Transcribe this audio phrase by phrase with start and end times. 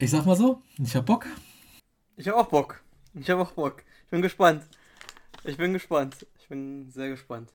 [0.00, 1.26] Ich sag mal so, ich hab Bock.
[2.16, 2.80] Ich hab auch Bock.
[3.14, 3.82] Ich hab auch Bock.
[4.04, 4.62] Ich bin gespannt.
[5.42, 6.24] Ich bin gespannt.
[6.38, 7.52] Ich bin sehr gespannt.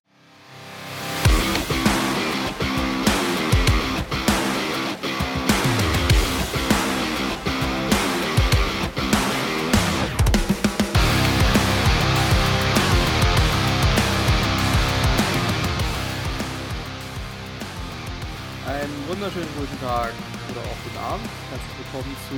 [18.68, 20.12] Einen wunderschönen guten Tag
[20.54, 21.30] oder auch guten Abend.
[21.50, 22.36] Herzlich willkommen zu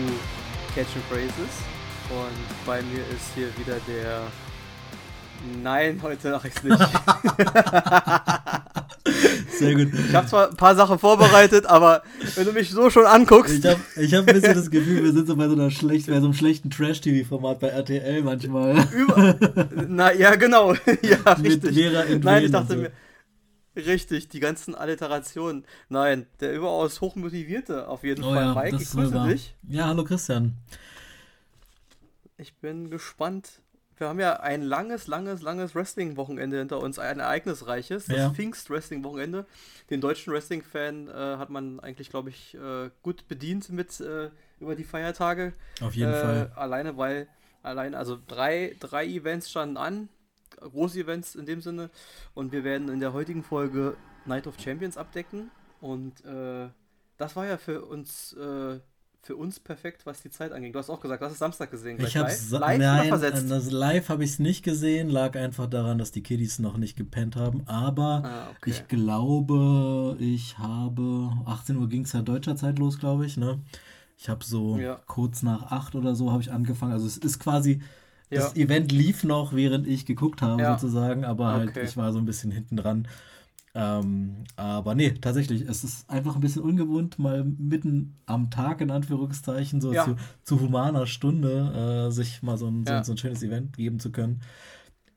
[0.74, 1.54] Catch and Phrases.
[2.10, 4.22] Und bei mir ist hier wieder der.
[5.62, 6.80] Nein, heute mache ich es nicht.
[9.60, 9.90] Sehr gut.
[9.94, 12.04] Ich habe zwar ein paar Sachen vorbereitet, aber
[12.36, 13.54] wenn du mich so schon anguckst.
[13.54, 16.20] Ich habe hab ein bisschen das Gefühl, wir sind so bei so, einer schlecht, bei
[16.20, 18.88] so einem schlechten Trash-TV-Format bei RTL manchmal.
[18.94, 19.36] Über,
[19.88, 20.74] na ja, genau.
[21.02, 21.76] ja, Mit richtig.
[21.76, 22.80] Vera in Nein, ich dachte so.
[22.80, 22.92] mir.
[23.76, 25.66] Richtig, die ganzen Alliterationen.
[25.90, 28.44] Nein, der überaus hochmotivierte auf jeden Oh Fall.
[28.44, 29.28] ja, Mike, ich grüße wahr.
[29.28, 29.56] dich.
[29.68, 30.54] Ja, hallo Christian.
[32.38, 33.62] Ich bin gespannt.
[33.98, 38.30] Wir haben ja ein langes, langes, langes Wrestling-Wochenende hinter uns, ein ereignisreiches, das Ja.
[38.32, 39.46] Pfingst-Wrestling-Wochenende.
[39.90, 44.76] Den deutschen Wrestling-Fan äh, hat man eigentlich, glaube ich, äh, gut bedient mit äh, über
[44.76, 45.54] die Feiertage.
[45.80, 46.52] Auf jeden äh, Fall.
[46.56, 47.28] Alleine, weil,
[47.64, 50.10] allein, also drei, drei Events standen an,
[50.60, 51.90] große Events in dem Sinne.
[52.34, 55.52] Und wir werden in der heutigen Folge Night of Champions abdecken.
[55.82, 56.68] Und äh,
[57.18, 58.80] das war ja für uns, äh,
[59.22, 60.72] für uns perfekt, was die Zeit anging.
[60.72, 62.00] Du hast auch gesagt, du hast es Samstag gesehen.
[62.00, 62.52] Ich habe live?
[62.52, 63.50] live, nein, versetzt?
[63.50, 66.96] das live habe ich es nicht gesehen, lag einfach daran, dass die Kiddies noch nicht
[66.96, 67.64] gepennt haben.
[67.68, 68.70] Aber Ah, okay.
[68.70, 73.38] ich glaube, ich habe 18 Uhr ging es ja deutscher Zeit los, glaube ich.
[73.38, 73.60] Ne,
[74.18, 75.00] ich habe so Ja.
[75.08, 76.92] kurz nach 8 oder so habe ich angefangen.
[76.94, 77.82] Also es ist quasi
[78.36, 78.62] das Ja.
[78.64, 80.78] Event lief noch, während ich geguckt habe Ja.
[80.78, 81.86] sozusagen, aber halt Okay.
[81.86, 83.08] ich war so ein bisschen hinten dran.
[83.78, 88.90] Ähm, aber nee, tatsächlich, es ist einfach ein bisschen ungewohnt, mal mitten am Tag in
[88.90, 90.04] Anführungszeichen so Ja.
[90.06, 94.00] zu, zu humaner Stunde äh, sich mal so ein, so, so ein schönes Event geben
[94.00, 94.42] zu können.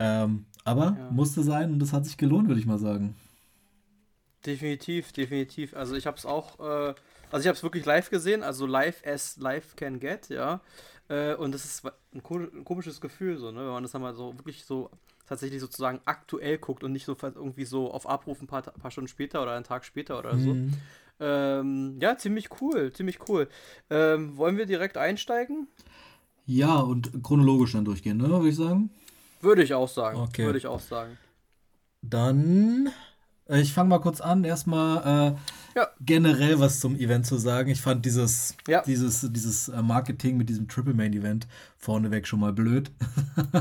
[0.00, 3.14] Ähm, aber musste sein und das hat sich gelohnt, würde ich mal sagen.
[4.46, 5.74] Definitiv, definitiv.
[5.74, 6.94] Also ich habe es auch, äh,
[7.30, 10.60] also ich habe es wirklich live gesehen, also live as live can get, ja.
[11.08, 14.02] Äh, und das ist ein, ko ein komisches Gefühl, so, ne, wenn man das dann
[14.02, 14.90] mal so wirklich so
[15.26, 19.08] tatsächlich sozusagen aktuell guckt und nicht so irgendwie so auf Abruf ein paar, paar Stunden
[19.08, 20.54] später oder einen Tag später oder so.
[20.54, 20.72] Mhm.
[21.20, 23.48] Ähm, ja, ziemlich cool, ziemlich cool.
[23.90, 25.66] Ähm, wollen wir direkt einsteigen?
[26.46, 28.90] Ja, und chronologisch dann durchgehen, ne, würde ich sagen.
[29.40, 30.18] Würde ich auch sagen.
[30.18, 30.44] Okay.
[30.44, 31.18] Würde ich auch sagen.
[32.02, 32.90] Dann,
[33.48, 35.88] ich fange mal kurz an, erstmal äh, Ja.
[36.00, 37.70] generell was zum Event zu sagen.
[37.70, 38.82] Ich fand dieses, Ja.
[38.82, 42.90] dieses, dieses äh, Marketing mit diesem Triple Main Event vorneweg schon mal blöd.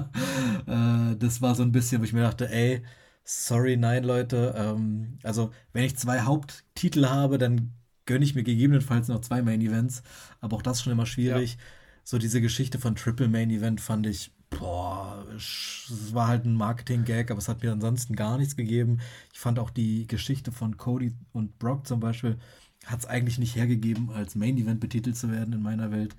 [0.68, 2.84] äh, das war so ein bisschen, wo ich mir dachte, ey,
[3.24, 4.54] sorry, nein, Leute.
[4.58, 7.72] Ähm, also, wenn ich zwei Haupttitel habe, dann
[8.06, 10.02] gönne ich mir gegebenenfalls noch zwei Main Events.
[10.40, 11.58] Aber auch das schon immer schwierig.
[12.04, 17.32] So diese Geschichte von Triple Main Event fand ich, boah, es war halt ein Marketing-Gag,
[17.32, 19.00] aber es hat mir ansonsten gar nichts gegeben.
[19.34, 22.38] Ich fand auch die Geschichte von Cody und Brock zum Beispiel,
[22.86, 26.16] hat es eigentlich nicht hergegeben, als Main Event betitelt zu werden in meiner Welt,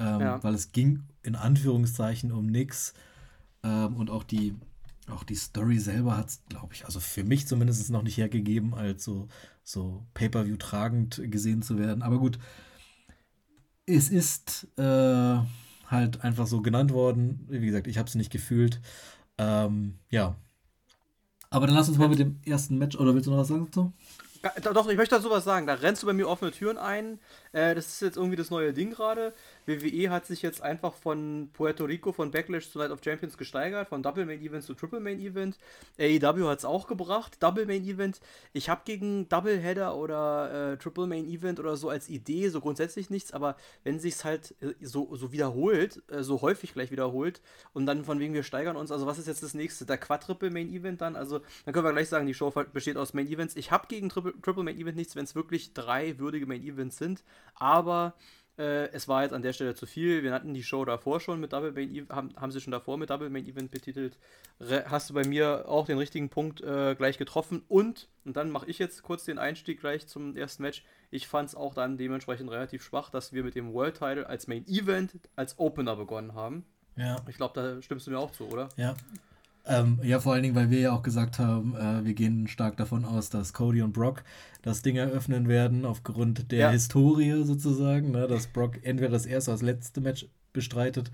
[0.00, 0.42] ähm, Ja.
[0.42, 2.94] weil es ging in Anführungszeichen um nix.
[3.62, 4.54] Ähm, und auch die,
[5.10, 8.74] auch die Story selber hat es, glaube ich, also für mich zumindest noch nicht hergegeben,
[8.74, 9.28] als so,
[9.64, 12.02] so Pay-Per-View tragend gesehen zu werden.
[12.02, 12.38] Aber gut,
[13.86, 15.38] es ist äh,
[15.88, 17.46] halt einfach so genannt worden.
[17.48, 18.80] Wie gesagt, ich habe es nicht gefühlt.
[19.38, 20.36] Ähm, ja.
[21.50, 23.66] Aber dann lass uns mal mit dem ersten Match, oder willst du noch was sagen
[23.66, 23.92] dazu?
[24.62, 25.66] Do- Doch, ich möchte dazu was sagen.
[25.66, 27.18] Da rennst du bei mir offene Türen ein.
[27.52, 29.32] Äh, das ist jetzt irgendwie das neue Ding gerade.
[29.66, 33.88] WWE hat sich jetzt einfach von Puerto Rico, von Backlash zu Night of Champions gesteigert,
[33.88, 35.58] von Double Main Event zu Triple Main Event.
[35.98, 38.20] AEW hat es auch gebracht, Double Main Event.
[38.52, 42.60] Ich habe gegen Double Header oder äh, Triple Main Event oder so als Idee so
[42.60, 47.40] grundsätzlich nichts, aber wenn sich halt äh, so, so wiederholt, äh, so häufig gleich wiederholt
[47.72, 49.86] und dann von wegen wir steigern uns, also was ist jetzt das nächste?
[49.86, 51.16] Der Quadruple Main Event dann?
[51.16, 53.56] Also dann können wir gleich sagen, die Show besteht aus Main Events.
[53.56, 56.98] Ich habe gegen Triple, Triple Main Event nichts, wenn es wirklich drei würdige Main Events
[56.98, 57.22] sind,
[57.54, 58.14] aber
[58.58, 60.22] äh, es war jetzt an der Stelle zu viel.
[60.22, 62.98] Wir hatten die Show davor schon mit Double Main Event, haben, haben sie schon davor
[62.98, 64.18] mit Double Main Event betitelt.
[64.60, 68.50] Re hast du bei mir auch den richtigen Punkt äh, gleich getroffen und, und dann
[68.50, 70.84] mache ich jetzt kurz den Einstieg gleich zum ersten Match.
[71.10, 74.48] Ich fand es auch dann dementsprechend relativ schwach, dass wir mit dem World Title als
[74.48, 76.66] Main Event, als Opener begonnen haben.
[76.96, 77.16] Ja.
[77.28, 78.68] Ich glaube, da stimmst du mir auch zu, oder?
[78.76, 78.96] Ja.
[79.70, 82.78] Ähm, ja, vor allen Dingen, weil wir ja auch gesagt haben, äh, wir gehen stark
[82.78, 84.24] davon aus, dass Cody und Brock
[84.62, 86.70] das Ding eröffnen werden, aufgrund der Ja.
[86.70, 91.10] Historie sozusagen, ne, dass Brock entweder das erste oder das letzte Match bestreitet.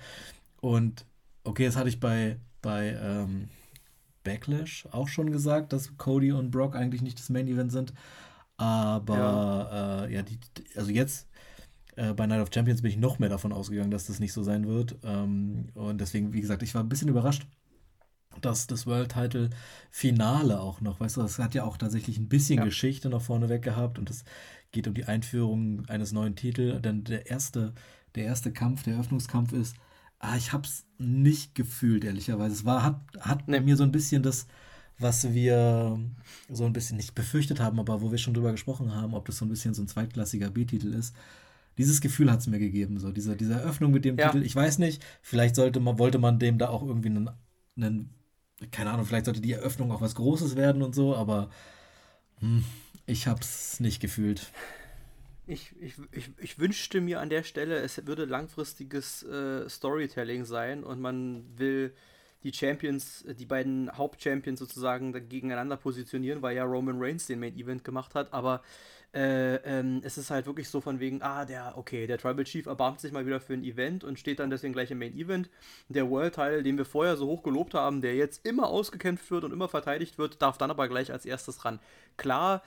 [0.60, 1.06] Und
[1.44, 3.50] okay, das hatte ich bei, bei ähm,
[4.24, 7.94] Backlash auch schon gesagt, dass Cody und Brock eigentlich nicht das Main Event sind.
[8.58, 10.38] Aber ja, äh, ja die,
[10.76, 11.28] also jetzt
[11.96, 14.42] Äh, bei Night of Champions bin ich noch mehr davon ausgegangen, dass das nicht so
[14.42, 14.96] sein wird.
[15.04, 17.46] Ähm, und deswegen, wie gesagt, ich war ein bisschen überrascht,
[18.38, 19.50] dass das World Title
[19.90, 22.64] Finale auch noch, weißt du, das hat ja auch tatsächlich ein bisschen ja.
[22.64, 24.24] Geschichte noch vorneweg gehabt und es
[24.72, 26.82] geht um die Einführung eines neuen Titels.
[26.82, 27.72] Denn der erste,
[28.14, 29.76] der erste Kampf, der Eröffnungskampf ist,
[30.18, 32.54] ah, ich hab's nicht gefühlt, ehrlicherweise.
[32.54, 33.60] Es war, hat, hat nee.
[33.60, 34.46] mir so ein bisschen das,
[34.98, 35.98] was wir
[36.48, 39.38] so ein bisschen nicht befürchtet haben, aber wo wir schon drüber gesprochen haben, ob das
[39.38, 41.14] so ein bisschen so ein zweitklassiger B-Titel ist.
[41.78, 44.30] Dieses Gefühl hat es mir gegeben, so diese, diese Eröffnung mit dem ja.
[44.30, 44.44] Titel.
[44.44, 47.30] Ich weiß nicht, vielleicht sollte man, wollte man dem da auch irgendwie einen,
[47.76, 48.10] einen
[48.70, 51.50] keine Ahnung, vielleicht sollte die Eröffnung auch was Großes werden und so, aber
[52.40, 52.64] hm,
[53.06, 54.52] ich hab's nicht gefühlt.
[55.46, 60.84] Ich, ich, ich, ich, wünschte mir an der Stelle, es würde langfristiges äh, Storytelling sein
[60.84, 61.94] und man will
[62.44, 67.84] die Champions, die beiden Hauptchampions sozusagen gegeneinander positionieren, weil ja Roman Reigns den Main Event
[67.84, 68.62] gemacht hat, aber
[69.14, 72.66] äh, ähm, es ist halt wirklich so von wegen, ah, der, okay, der Tribal Chief
[72.66, 75.48] erbarmt sich mal wieder für ein Event und steht dann deswegen gleich im Main Event.
[75.88, 79.52] Der World-Teil, den wir vorher so hoch gelobt haben, der jetzt immer ausgekämpft wird und
[79.52, 81.78] immer verteidigt wird, darf dann aber gleich als erstes ran.
[82.16, 82.62] Klar,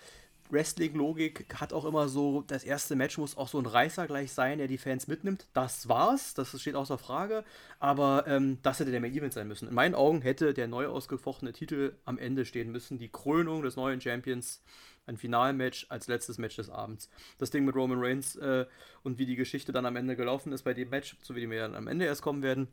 [0.50, 4.58] Wrestling-Logik hat auch immer so, das erste Match muss auch so ein Reißer gleich sein,
[4.58, 5.48] der die Fans mitnimmt.
[5.54, 7.44] Das war's, das steht außer Frage.
[7.80, 9.68] Aber ähm, das hätte der Main Event sein müssen.
[9.68, 12.98] In meinen Augen hätte der neu ausgefochtene Titel am Ende stehen müssen.
[12.98, 14.62] Die Krönung des neuen Champions
[15.08, 17.10] ein Finalmatch als letztes Match des Abends.
[17.40, 18.66] Das Ding mit Roman Reigns äh,
[19.04, 21.48] und wie die Geschichte dann am Ende gelaufen ist bei dem Match, so wie die
[21.48, 22.68] mir dann am Ende erst kommen werden,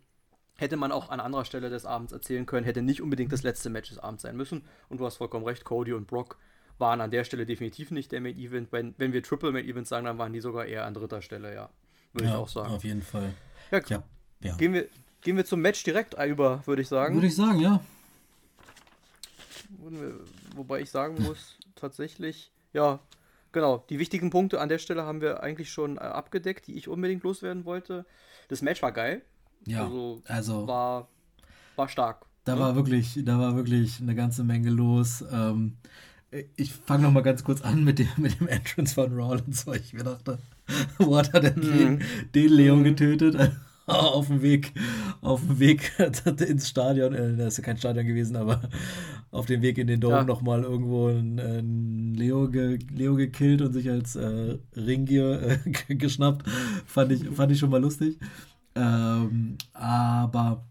[0.56, 3.70] hätte man auch an anderer Stelle des Abends erzählen können, hätte nicht unbedingt das letzte
[3.70, 4.62] Match des Abends sein müssen.
[4.88, 6.38] Und du hast vollkommen recht, Cody und Brock
[6.78, 8.72] waren an der Stelle definitiv nicht der Main Event.
[8.72, 11.54] Wenn, wenn wir Triple Main Events sagen, dann waren die sogar eher an dritter Stelle,
[11.54, 11.70] ja.
[12.12, 12.72] Würde ja, ich auch sagen.
[12.72, 13.34] Auf jeden Fall.
[13.70, 14.02] Ja, ja,
[14.40, 14.56] ja.
[14.56, 14.88] Gehen, wir,
[15.20, 17.14] gehen wir zum Match direkt über, würde ich sagen.
[17.14, 17.80] Würde ich sagen, ja.
[20.54, 23.00] Wobei ich sagen muss, tatsächlich, ja,
[23.52, 26.88] genau, die wichtigen Punkte an der Stelle haben wir eigentlich schon äh, abgedeckt, die ich
[26.88, 28.04] unbedingt loswerden wollte.
[28.48, 29.22] Das Match war geil.
[29.66, 31.08] Ja, also, also war,
[31.76, 32.26] war stark.
[32.44, 32.60] Da ne?
[32.60, 35.24] war wirklich, da war wirklich eine ganze Menge los.
[35.32, 35.78] Ähm,
[36.56, 39.80] ich fange noch mal ganz kurz an mit dem, mit dem Entrance von Rollins, weil
[39.80, 40.38] ich mir dachte,
[40.98, 41.78] wo hat denn mhm.
[41.78, 42.84] den, den Leon mhm.
[42.84, 43.52] getötet?
[43.86, 44.72] auf dem Weg,
[45.20, 45.92] auf dem Weg
[46.40, 48.62] ins Stadion, äh, das ist ja kein Stadion gewesen, aber
[49.34, 50.24] auf dem Weg in den Dom ja.
[50.24, 55.58] nochmal irgendwo ein, Leo, ge, Leo gekillt und sich als äh, Ringgear äh,
[55.96, 56.48] geschnappt.
[56.86, 58.18] Fand ich, fand ich schon mal lustig.
[58.76, 60.64] Ähm, aber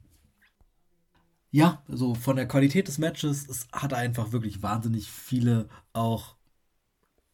[1.52, 6.38] ja, so von der Qualität des Matches, es hat einfach wirklich wahnsinnig viele auch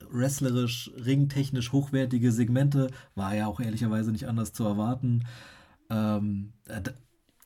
[0.09, 2.89] wrestlerisch, ringtechnisch hochwertige Segmente.
[3.13, 5.25] War ja auch ehrlicherweise nicht anders zu erwarten.
[5.91, 6.81] Ähm, äh,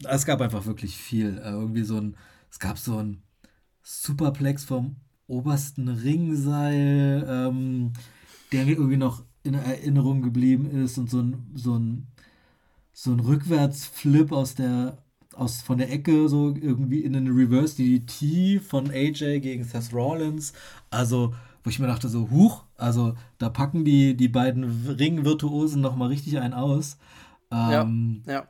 [0.05, 1.37] es gab einfach wirklich viel.
[1.37, 2.15] Äh, irgendwie so ein,
[2.49, 3.22] es gab so ein
[3.83, 4.95] Superplex vom
[5.27, 7.93] obersten Ringseil, ähm,
[8.51, 12.07] der mir irgendwie noch in Erinnerung geblieben ist und so ein, so ein,
[12.93, 14.97] so ein Rückwärtsflip aus der,
[15.33, 20.53] aus, von der Ecke, so irgendwie in einen Reverse DDT von AJ gegen Seth Rollins.
[20.89, 21.33] Also,
[21.63, 26.39] wo ich mir dachte, so, huch, also da packen die, die beiden Ring-Virtuosen nochmal richtig
[26.39, 26.97] einen aus.
[27.51, 28.47] Ähm, ja, ja.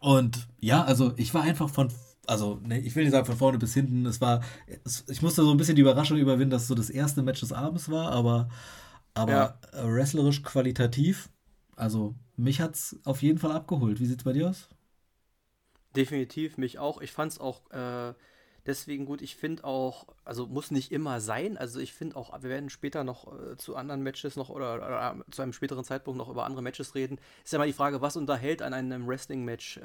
[0.00, 1.88] Und ja, also ich war einfach von,
[2.26, 4.42] also ne, ich will nicht sagen von vorne bis hinten, es war,
[4.84, 7.40] es, ich musste so ein bisschen die Überraschung überwinden, dass es so das erste Match
[7.40, 8.48] des Abends war, aber,
[9.14, 9.58] aber ja.
[9.72, 11.28] wrestlerisch qualitativ,
[11.76, 14.00] also mich hat es auf jeden Fall abgeholt.
[14.00, 14.68] Wie sieht es bei dir aus?
[15.96, 17.00] Definitiv, mich auch.
[17.00, 18.14] Ich fand es auch äh,
[18.66, 21.58] Deswegen gut, ich finde auch, also muss nicht immer sein.
[21.58, 25.24] Also ich finde auch, wir werden später noch äh, zu anderen Matches noch oder, oder,
[25.30, 27.18] zu einem späteren Zeitpunkt noch über andere Matches reden.
[27.44, 29.80] Ist ja mal die Frage, was unterhält an einem Wrestling-Match?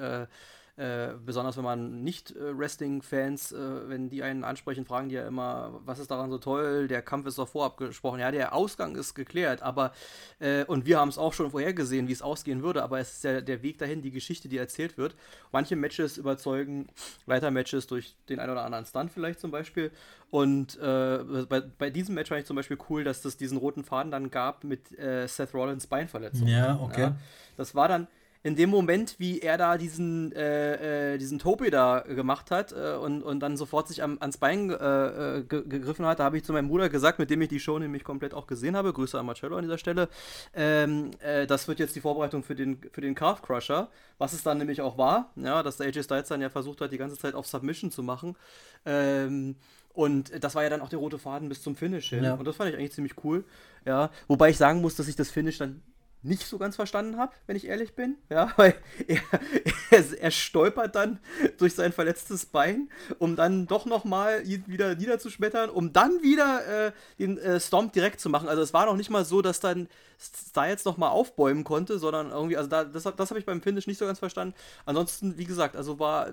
[0.79, 5.27] Äh, besonders wenn man nicht äh, Wrestling-Fans, äh, wenn die einen ansprechen, fragen die ja
[5.27, 6.87] immer, was ist daran so toll?
[6.87, 8.21] Der Kampf ist doch vorab gesprochen.
[8.21, 9.91] Ja, der Ausgang ist geklärt, aber
[10.39, 13.23] äh, und wir haben es auch schon vorhergesehen, wie es ausgehen würde, aber es ist
[13.25, 15.17] ja der Weg dahin, die Geschichte, die erzählt wird.
[15.51, 16.87] Manche Matches überzeugen
[17.25, 19.91] Leiter-Matches durch den einen oder anderen Stunt vielleicht zum Beispiel.
[20.31, 23.83] Und äh, bei, bei, diesem Match fand ich zum Beispiel cool, dass es diesen roten
[23.83, 26.47] Faden dann gab mit Seth Rollins Beinverletzung.
[26.47, 27.01] Ja, okay.
[27.01, 27.15] Ja,
[27.57, 28.07] das war dann
[28.41, 32.95] in dem Moment, wie er da diesen, äh, äh, diesen Topi da gemacht hat äh,
[32.95, 36.45] und, und dann sofort sich am, ans Bein äh, äh gegriffen hat, da habe ich
[36.45, 39.19] zu meinem Bruder gesagt, mit dem ich die Show nämlich komplett auch gesehen habe, Grüße
[39.19, 40.07] an Marcello an dieser Stelle,
[40.53, 44.41] ähm, äh, das wird jetzt die Vorbereitung für den, für den Calf Crusher, was es
[44.41, 47.17] dann nämlich auch war, ja, dass der AJ Styles dann ja versucht hat, die ganze
[47.17, 48.37] Zeit auf Submission zu machen.
[48.85, 49.57] Ähm,
[49.93, 52.23] und das war ja dann auch der rote Faden bis zum Finish hin.
[52.23, 52.35] Ja.
[52.35, 53.43] Und das fand ich eigentlich ziemlich cool.
[53.85, 55.81] Ja, wobei ich sagen muss, dass ich das Finish dann
[56.21, 58.17] nicht so ganz verstanden habe, wenn ich ehrlich bin.
[58.29, 58.75] Ja, weil
[59.07, 59.21] er,
[59.91, 61.19] er, er, stolpert dann
[61.57, 67.37] durch sein verletztes Bein, um dann doch nochmal wieder niederzuschmettern, um dann wieder äh, den
[67.37, 68.49] äh, Stomp direkt zu machen.
[68.49, 69.87] Also es war noch nicht mal so, dass dann
[70.19, 73.97] Styles nochmal aufbäumen konnte, sondern irgendwie, also da, das, das habe ich beim Finish nicht
[73.97, 74.53] so ganz verstanden.
[74.85, 76.31] Ansonsten, wie gesagt, also war,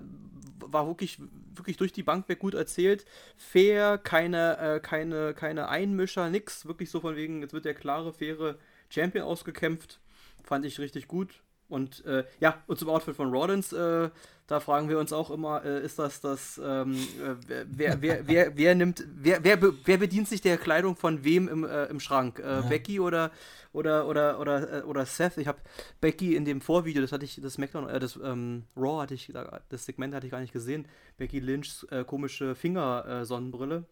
[0.58, 1.18] war wirklich,
[1.54, 3.04] wirklich durch die Bank weg gut erzählt.
[3.36, 6.66] Fair, keine, äh, keine, keine Einmischer, nix.
[6.66, 8.56] Wirklich so von wegen, jetzt wird der klare, faire
[8.88, 10.00] Champion ausgekämpft.
[10.44, 11.42] Fand ich richtig gut.
[11.68, 14.10] Und äh, ja, und zum Outfit von Rollins, äh,
[14.46, 18.56] da fragen wir uns auch immer, äh, ist das das, ähm, äh, wer, wer, wer,
[18.56, 22.38] wer nimmt, wer, wer, wer bedient sich der Kleidung von wem im, äh, im Schrank?
[22.38, 22.60] Äh, ja.
[22.60, 23.32] Becky oder,
[23.72, 25.38] oder, oder, oder, oder Seth?
[25.38, 25.58] Ich habe
[26.00, 29.32] Becky in dem Vorvideo, das hatte ich, das SmackDown, das ähm, Raw hatte ich,
[29.68, 33.84] das Segment hatte ich gar nicht gesehen, Becky Lynchs komische Fingersonnenbrille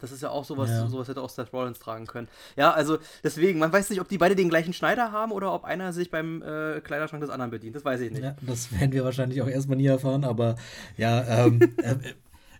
[0.00, 0.86] das ist ja auch sowas, ja.
[0.86, 2.28] sowas hätte auch Seth Rollins tragen können.
[2.56, 5.64] Ja, also deswegen, man weiß nicht, ob die beide den gleichen Schneider haben oder ob
[5.64, 7.76] einer sich beim äh, Kleiderschrank des anderen bedient.
[7.76, 8.22] Das weiß ich nicht.
[8.22, 10.56] Ja, das werden wir wahrscheinlich auch erstmal nie erfahren, aber
[10.96, 11.96] ja, ähm, äh,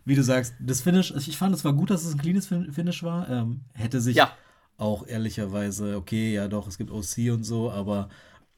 [0.05, 3.03] wie du sagst, das Finish, ich fand es war gut, dass es ein cleanes Finish
[3.03, 3.29] war.
[3.29, 4.33] Ähm, hätte sich ja.
[4.77, 8.09] auch ehrlicherweise, okay, ja doch, es gibt OC und so, aber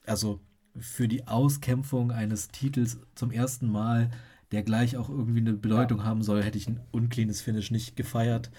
[0.07, 0.41] also
[0.79, 4.11] für die Auskämpfung eines Titels zum ersten Mal
[4.53, 6.05] der gleich auch irgendwie eine Bedeutung ja.
[6.05, 8.51] haben soll, hätte ich ein uncleanes Finish nicht gefeiert.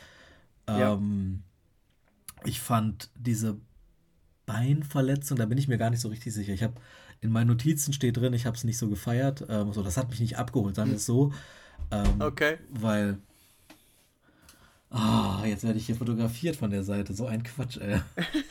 [0.70, 0.94] Ja.
[0.94, 1.44] Ähm,
[2.46, 3.58] ich fand diese
[4.46, 6.54] Beinverletzung, da bin ich mir gar nicht so richtig sicher.
[6.54, 6.76] Ich habe
[7.20, 9.46] in meinen Notizen steht drin, ich habe es nicht so gefeiert.
[9.48, 11.34] Ähm, so, das hat mich nicht abgeholt, sagen wir es so.
[11.92, 12.58] Ähm, okay.
[12.70, 13.20] Weil
[14.94, 17.14] Ah, oh, jetzt werde ich hier fotografiert von der Seite.
[17.14, 18.02] So ein Quatsch, ey.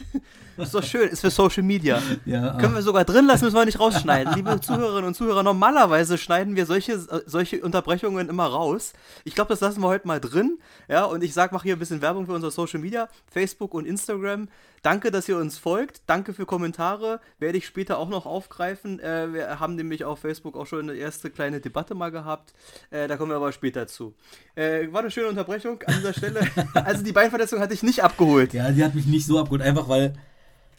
[0.56, 2.00] ist doch schön, ist für Social Media.
[2.25, 4.35] Ja, Können wir sogar drin lassen, müssen wir nicht rausschneiden.
[4.35, 8.94] Liebe Zuhörerinnen und Zuhörer, normalerweise schneiden wir solche, solche Unterbrechungen immer raus.
[9.25, 10.59] Ich glaube, das lassen wir heute mal drin.
[10.88, 13.87] Ja, und ich sag, mache hier ein bisschen Werbung für unser Social Media, Facebook und
[13.87, 14.49] Instagram.
[14.82, 16.02] Danke, dass ihr uns folgt.
[16.06, 17.20] Danke für Kommentare.
[17.38, 18.99] Werde ich später auch noch aufgreifen.
[18.99, 22.54] Äh, wir haben nämlich auf Facebook auch schon eine erste kleine Debatte mal gehabt.
[22.90, 24.14] Äh, da kommen wir aber später zu.
[24.54, 26.40] Äh, war eine schöne Unterbrechung an dieser Stelle.
[26.75, 28.54] also die Beinverletzung hatte ich nicht abgeholt.
[28.54, 29.62] Ja, die hat mich nicht so abgeholt.
[29.62, 30.14] Einfach weil.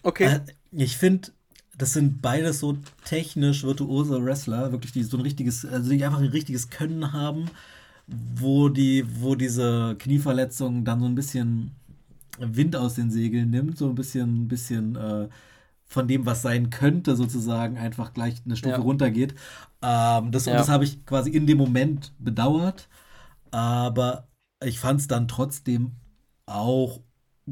[0.02, 0.26] Okay.
[0.26, 0.40] Äh,
[0.72, 1.30] ich finde,
[1.78, 6.20] das sind beides so technisch virtuose Wrestler, wirklich, die so ein richtiges, also die einfach
[6.20, 7.50] ein richtiges Können haben,
[8.08, 11.76] wo die, wo diese Knieverletzung dann so ein bisschen
[12.40, 15.30] Wind aus den Segeln nimmt, so ein bisschen, bisschen äh,
[15.86, 18.82] von dem, was sein könnte, sozusagen einfach gleich eine Stufe ja.
[18.82, 19.36] runtergeht.
[19.82, 20.56] Ähm, das ja.
[20.56, 22.88] das habe ich quasi in dem Moment bedauert,
[23.52, 24.28] aber
[24.64, 25.94] ich fand es dann trotzdem
[26.46, 27.02] auch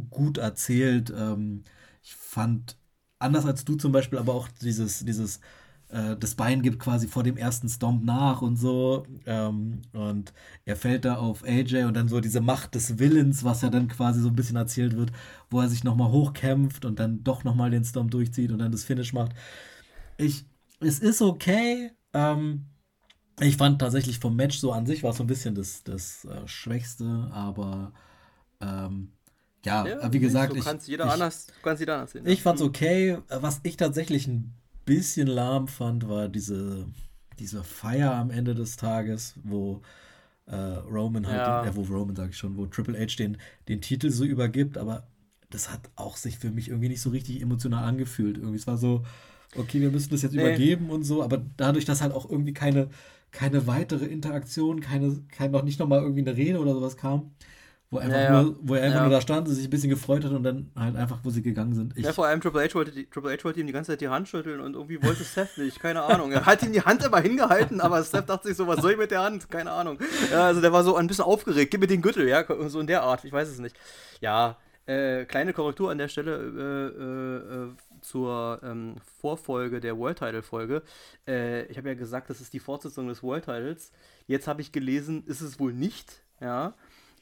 [0.10, 1.14] gut erzählt.
[1.16, 1.64] Ähm,
[2.04, 2.78] ich fand,
[3.20, 5.42] anders als du zum Beispiel, aber auch dieses, dieses
[5.90, 9.06] äh, das Bein gibt quasi vor dem ersten Stomp nach und so.
[9.26, 10.34] Ähm, und
[10.66, 13.88] er fällt da auf AJ und dann so diese Macht des Willens, was ja dann
[13.88, 15.12] quasi so ein bisschen erzählt wird,
[15.50, 18.84] wo er sich nochmal hochkämpft und dann doch nochmal den Stomp durchzieht und dann das
[18.84, 19.34] Finish macht.
[20.18, 20.46] Ich,
[20.80, 21.92] es ist okay.
[22.14, 22.66] Ähm,
[23.40, 26.26] ich fand tatsächlich vom Match so an sich war es so ein bisschen das, das
[26.26, 27.94] äh, Schwächste, aber
[28.62, 29.14] ähm,
[29.66, 32.26] ja, ja, wie gesagt, du kannst jeder ich, anders, kannst jeder anders sehen.
[32.26, 33.18] Ich fand's okay.
[33.30, 34.54] Was ich tatsächlich ein
[34.90, 36.88] bisschen lahm fand, war diese,
[37.38, 39.82] diese Feier am Ende des Tages, wo
[40.48, 41.62] äh, Roman halt, ja.
[41.64, 44.78] den, äh, wo Roman sage ich schon, wo Triple H den, den Titel so übergibt,
[44.78, 45.08] aber
[45.50, 48.38] das hat auch sich für mich irgendwie nicht so richtig emotional angefühlt.
[48.38, 49.04] Irgendwie, es war so,
[49.56, 50.42] okay, wir müssen das jetzt nee.
[50.42, 52.90] übergeben und so, aber dadurch, dass halt auch irgendwie keine,
[53.32, 57.32] keine weitere Interaktion, keine, kein, noch nicht nochmal irgendwie eine Rede oder sowas kam,
[57.92, 59.02] wo, einfach ja, nur, wo er einfach ja.
[59.04, 61.74] nur da stand, sich ein bisschen gefreut hat und dann halt einfach, wo sie gegangen
[61.74, 61.98] sind.
[61.98, 64.02] Ich ja, vor allem Triple H, wollte die, Triple H wollte ihm die ganze Zeit
[64.02, 66.32] die Hand schütteln und irgendwie wollte Seth nicht, keine Ahnung.
[66.32, 68.98] Er hat ihm die Hand immer hingehalten, aber Seth dachte sich so, was soll ich
[68.98, 69.50] mit der Hand?
[69.50, 69.98] Keine Ahnung.
[70.32, 72.88] Ja, also der war so ein bisschen aufgeregt, gib mir den Gürtel, ja, so in
[72.88, 73.76] der Art, ich weiß es nicht.
[74.22, 80.42] Ja, äh, kleine Korrektur an der Stelle äh, äh, zur ähm, Vorfolge der World Title
[80.42, 80.84] Folge.
[81.28, 83.92] Äh, ich habe ja gesagt, das ist die Fortsetzung des World Titles.
[84.28, 86.74] Jetzt habe ich gelesen, ist es wohl nicht, ja.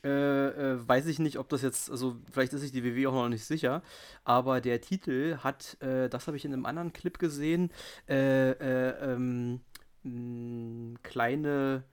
[0.03, 3.13] Äh, äh, weiß ich nicht, ob das jetzt, also vielleicht ist sich die WW auch
[3.13, 3.81] noch nicht sicher,
[4.23, 7.71] aber der Titel hat, äh, das habe ich in einem anderen Clip gesehen,
[8.07, 9.61] äh, äh, ähm,
[11.03, 11.83] kleine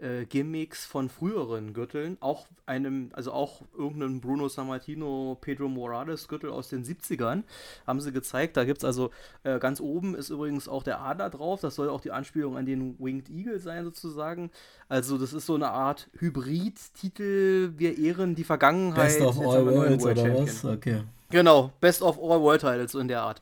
[0.00, 6.50] äh, Gimmicks von früheren Gürteln, auch einem, also auch irgendeinem Bruno Sammartino, Pedro Morales Gürtel
[6.50, 7.44] aus den 70ern,
[7.86, 8.56] haben sie gezeigt.
[8.56, 9.10] Da gibt es also
[9.44, 12.66] äh, ganz oben ist übrigens auch der Adler drauf, das soll auch die Anspielung an
[12.66, 14.50] den Winged Eagle sein, sozusagen.
[14.88, 19.18] Also, das ist so eine Art Hybrid-Titel, wir ehren die Vergangenheit.
[19.18, 20.64] Best of All Worlds World oder was?
[20.64, 21.02] Okay.
[21.30, 23.40] Genau, Best of All World Titles, so in der Art.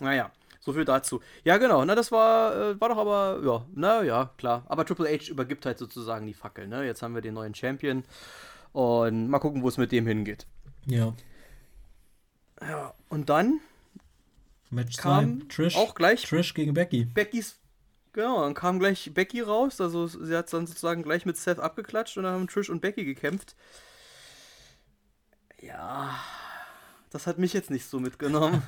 [0.00, 0.30] Naja.
[0.60, 1.20] So viel dazu.
[1.42, 1.84] Ja, genau.
[1.84, 4.64] Na, das war, äh, war doch aber, ja, na ja, klar.
[4.68, 6.84] Aber Triple H übergibt halt sozusagen die Fackel, ne?
[6.84, 8.04] Jetzt haben wir den neuen Champion.
[8.72, 10.46] Und mal gucken, wo es mit dem hingeht.
[10.86, 11.14] Ja.
[12.60, 13.60] Ja, und dann
[14.68, 17.06] Match kam Trish, auch gleich Trish gegen Becky.
[17.06, 17.60] Beckys
[18.12, 22.16] Genau, dann kam gleich Becky raus, also sie hat dann sozusagen gleich mit Seth abgeklatscht
[22.16, 23.54] und dann haben Trish und Becky gekämpft.
[25.60, 26.18] Ja,
[27.10, 28.62] das hat mich jetzt nicht so mitgenommen.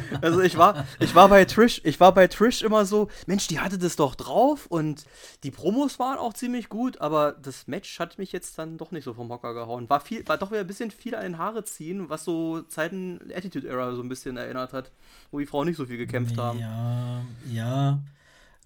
[0.22, 3.58] also ich war, ich war bei Trish, ich war bei Trish immer so, Mensch, die
[3.58, 5.04] hatte das doch drauf und
[5.42, 9.04] die Promos waren auch ziemlich gut, aber das Match hat mich jetzt dann doch nicht
[9.04, 9.90] so vom Hocker gehauen.
[9.90, 13.18] War viel, war doch wieder ein bisschen viel an den Haare ziehen, was so Zeiten
[13.34, 14.92] Attitude Era so ein bisschen erinnert hat,
[15.30, 16.60] wo die Frauen nicht so viel gekämpft haben.
[16.60, 18.02] Ja, ja.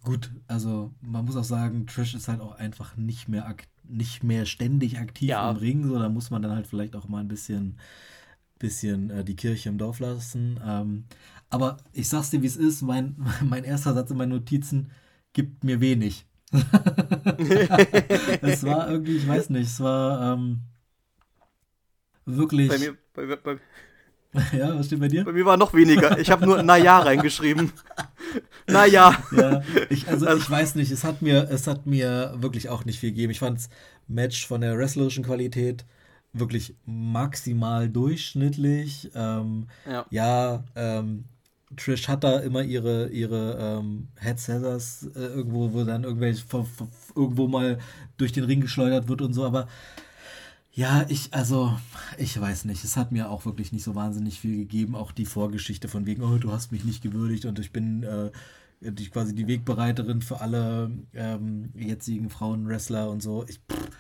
[0.05, 4.47] Gut, also man muss auch sagen, Trish ist halt auch einfach nicht mehr nicht mehr
[4.47, 5.51] ständig aktiv ja.
[5.51, 7.79] im Ring, so da muss man dann halt vielleicht auch mal ein bisschen
[8.63, 10.59] bisschen äh, die Kirche im Dorf lassen.
[10.67, 11.05] Ähm,
[11.51, 12.81] aber ich sag's dir, wie es ist.
[12.81, 14.91] Mein, mein erster Satz in meinen Notizen
[15.35, 16.25] gibt mir wenig.
[18.43, 20.61] es war irgendwie, ich weiß nicht, es war ähm,
[22.27, 22.69] wirklich.
[22.69, 23.57] Bei mir, bei, bei,
[24.57, 25.25] ja, was steht bei dir?
[25.25, 26.19] Bei mir war noch weniger.
[26.19, 27.73] Ich habe nur naja reingeschrieben.
[28.67, 29.23] naja.
[29.33, 32.85] Ja, ich, also, also, ich weiß nicht, es hat mir, es hat mir wirklich auch
[32.85, 33.33] nicht viel gegeben.
[33.33, 33.71] Ich fand's
[34.09, 35.87] Match von der wrestlerischen Qualität
[36.33, 39.11] wirklich maximal durchschnittlich.
[39.15, 41.25] Ähm, ja, ja ähm,
[41.77, 46.45] Trish hat da immer ihre, ihre ähm, Head Scissors äh, irgendwo, wo dann irgendwelche
[47.15, 47.79] irgendwo mal
[48.17, 49.69] durch den Ring geschleudert wird und so, aber
[50.75, 51.77] ja, ich, also,
[52.17, 52.83] ich weiß nicht.
[52.83, 54.95] Es hat mir auch wirklich nicht so wahnsinnig viel gegeben.
[54.95, 58.31] Auch die Vorgeschichte von wegen, oh, du hast mich nicht gewürdigt und ich bin äh,
[58.81, 63.45] die, quasi die Wegbereiterin für alle ähm, jetzigen Frauenwrestler und so.
[63.47, 63.91] Ich, pff,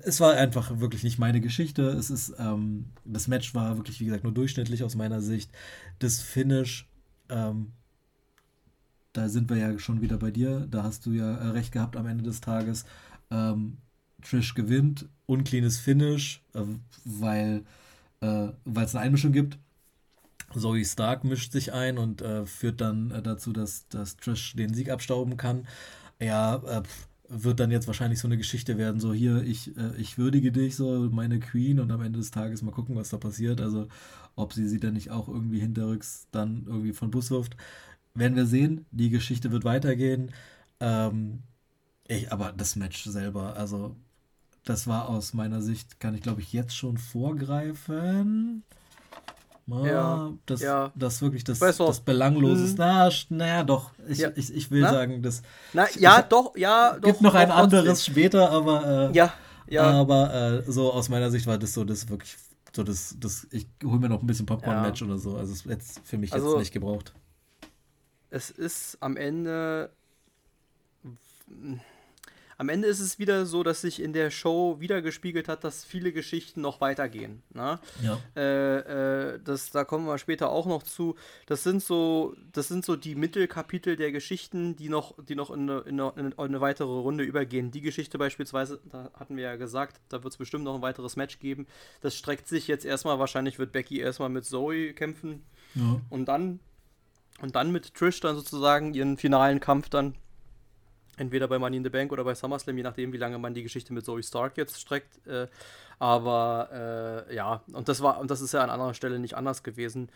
[0.00, 1.82] es war einfach wirklich nicht meine Geschichte.
[1.90, 5.50] Es ist, ähm, das Match war wirklich, wie gesagt, nur durchschnittlich aus meiner Sicht.
[5.98, 6.88] Das Finish,
[7.28, 7.72] ähm,
[9.12, 10.66] da sind wir ja schon wieder bei dir.
[10.70, 12.84] Da hast du ja äh, recht gehabt am Ende des Tages.
[13.30, 13.78] Ähm,
[14.22, 16.62] Trish gewinnt, uncleanes Finish, äh,
[17.04, 17.64] weil
[18.20, 19.58] äh, es eine Einmischung gibt.
[20.56, 24.72] Zoe Stark mischt sich ein und äh, führt dann äh, dazu, dass, dass Trish den
[24.72, 25.66] Sieg abstauben kann.
[26.20, 26.82] Ja, äh,
[27.28, 30.76] wird dann jetzt wahrscheinlich so eine Geschichte werden, so hier, ich, äh, ich würdige dich,
[30.76, 33.60] so meine Queen und am Ende des Tages mal gucken, was da passiert.
[33.60, 33.88] Also
[34.36, 37.56] ob sie sie dann nicht auch irgendwie hinterrücks dann irgendwie von Bus wirft,
[38.14, 38.86] werden wir sehen.
[38.90, 40.32] Die Geschichte wird weitergehen.
[40.80, 41.42] Ähm,
[42.08, 43.96] ich, aber das Match selber, also
[44.64, 48.64] das war aus meiner Sicht, kann ich glaube ich jetzt schon vorgreifen.
[49.68, 50.92] Ja, das, ja.
[50.94, 52.72] das wirklich das, das Belangloses.
[52.72, 52.76] Mhm.
[52.78, 53.90] Na, naja, doch.
[54.08, 54.30] Ich, ja.
[54.34, 54.90] ich, ich will Na?
[54.90, 55.42] sagen, das.
[55.74, 57.02] Na, ja, doch, ja, doch.
[57.02, 59.10] Gibt noch ein anderes später, aber.
[59.10, 59.34] Äh, ja,
[59.68, 59.82] ja.
[59.82, 62.36] Aber äh, so aus meiner Sicht war das so, das wirklich.
[62.74, 65.36] So, das, das, ich hole mir noch ein bisschen Popcorn-Match oder so.
[65.36, 67.12] Also, es jetzt für mich also, jetzt nicht gebraucht.
[68.30, 69.90] Es ist am Ende
[72.58, 75.84] am Ende ist es wieder so, dass sich in der Show wieder gespiegelt hat, dass
[75.84, 77.40] viele Geschichten noch weitergehen.
[77.54, 77.78] Ne?
[78.02, 78.18] Ja.
[78.36, 81.14] Äh, äh, das, da kommen wir später auch noch zu.
[81.46, 85.70] Das sind so, das sind so die Mittelkapitel der Geschichten, die noch, die noch in
[85.70, 87.70] eine, in, eine, in eine weitere Runde übergehen.
[87.70, 91.14] Die Geschichte beispielsweise, da hatten wir ja gesagt, da wird es bestimmt noch ein weiteres
[91.14, 91.68] Match geben.
[92.00, 95.44] Das streckt sich jetzt erstmal, wahrscheinlich wird Becky erstmal mit Zoe kämpfen.
[95.76, 96.00] Ja.
[96.10, 96.58] Und dann
[97.40, 100.16] und dann mit Trish dann sozusagen ihren finalen Kampf dann
[101.18, 103.62] Entweder bei Money in the Bank oder bei SummerSlam, je nachdem, wie lange man die
[103.62, 105.26] Geschichte mit Zoe Stark jetzt streckt.
[105.26, 105.48] Äh,
[105.98, 109.62] aber äh, ja, und das war, und das ist ja an anderer Stelle nicht anders
[109.62, 110.10] gewesen.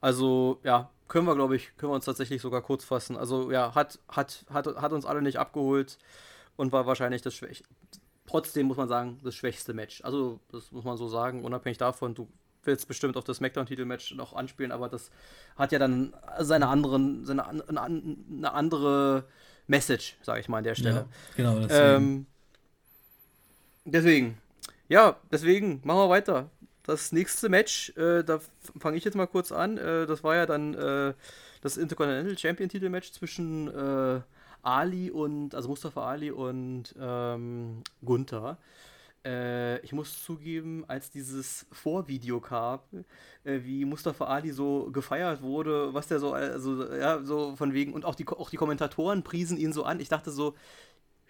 [0.00, 3.16] Also, ja, können wir, glaube ich, können wir uns tatsächlich sogar kurz fassen.
[3.16, 5.96] Also, ja, hat, hat, hat, hat uns alle nicht abgeholt
[6.56, 7.68] und war wahrscheinlich das Schwächste.
[8.26, 10.02] Trotzdem muss man sagen, das schwächste Match.
[10.04, 12.28] Also, das muss man so sagen, unabhängig davon, du
[12.64, 15.10] willst bestimmt auf das SmackDown-Titelmatch noch anspielen, aber das
[15.56, 19.24] hat ja dann seine anderen, seine eine andere
[19.72, 20.94] Message, sage ich mal an der Stelle.
[20.96, 21.06] Ja,
[21.36, 21.58] genau.
[21.60, 21.96] Deswegen.
[21.96, 22.26] Ähm,
[23.86, 24.38] deswegen.
[24.88, 26.50] Ja, deswegen machen wir weiter.
[26.84, 28.40] Das nächste Match, äh, da
[28.78, 29.78] fange ich jetzt mal kurz an.
[29.78, 31.14] Äh, das war ja dann äh,
[31.62, 34.20] das Intercontinental Champion Titelmatch zwischen äh,
[34.62, 38.58] Ali und, also Mustafa Ali und ähm, Gunther.
[39.24, 42.80] Äh, ich muss zugeben, als dieses Vorvideo kam,
[43.44, 47.92] äh, wie Mustafa Ali so gefeiert wurde, was der so, also, ja, so von wegen,
[47.92, 50.00] und auch die, auch die Kommentatoren priesen ihn so an.
[50.00, 50.54] Ich dachte so,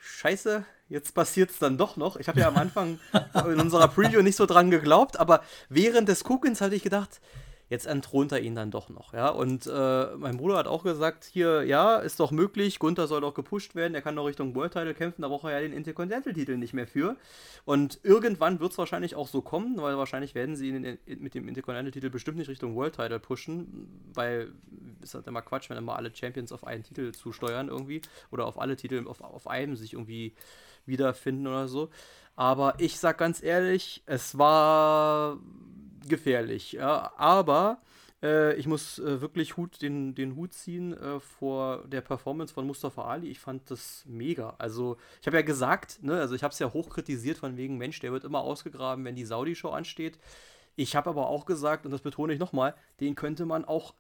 [0.05, 2.17] Scheiße, jetzt passiert es dann doch noch.
[2.17, 2.99] Ich habe ja am Anfang
[3.47, 7.21] in unserer Preview nicht so dran geglaubt, aber während des Guckens hatte ich gedacht,
[7.73, 9.31] jetzt entthront er ihn dann doch noch, ja.
[9.31, 13.33] Und äh, mein Bruder hat auch gesagt, hier, ja, ist doch möglich, Gunther soll doch
[13.33, 16.59] gepusht werden, er kann doch Richtung World Title kämpfen, da braucht er ja den Intercontinental-Titel
[16.59, 17.17] nicht mehr für.
[17.65, 21.35] Und irgendwann wird es wahrscheinlich auch so kommen, weil wahrscheinlich werden sie ihn in, mit
[21.35, 24.53] dem Intercontinental-Titel bestimmt nicht Richtung World Title pushen, weil
[25.01, 28.61] es halt immer Quatsch, wenn immer alle Champions auf einen Titel zusteuern irgendwie oder auf
[28.61, 30.35] alle Titel auf, auf einem sich irgendwie
[30.85, 31.89] wiederfinden oder so.
[32.37, 35.39] Aber ich sag ganz ehrlich, es war
[36.09, 36.73] gefährlich.
[36.73, 37.79] Ja, aber
[38.23, 42.67] Äh, ich muss äh, wirklich Hut, den, den Hut ziehen äh, vor der Performance von
[42.67, 43.29] Mustafa Ali.
[43.29, 44.55] Ich fand das mega.
[44.59, 47.79] Also, ich habe ja gesagt, ne, also ich habe es ja hoch kritisiert von wegen,
[47.79, 50.19] Mensch, der wird immer ausgegraben, wenn die Saudi-Show ansteht.
[50.77, 53.93] Ich habe aber auch gesagt, und das betone ich nochmal, den könnte man auch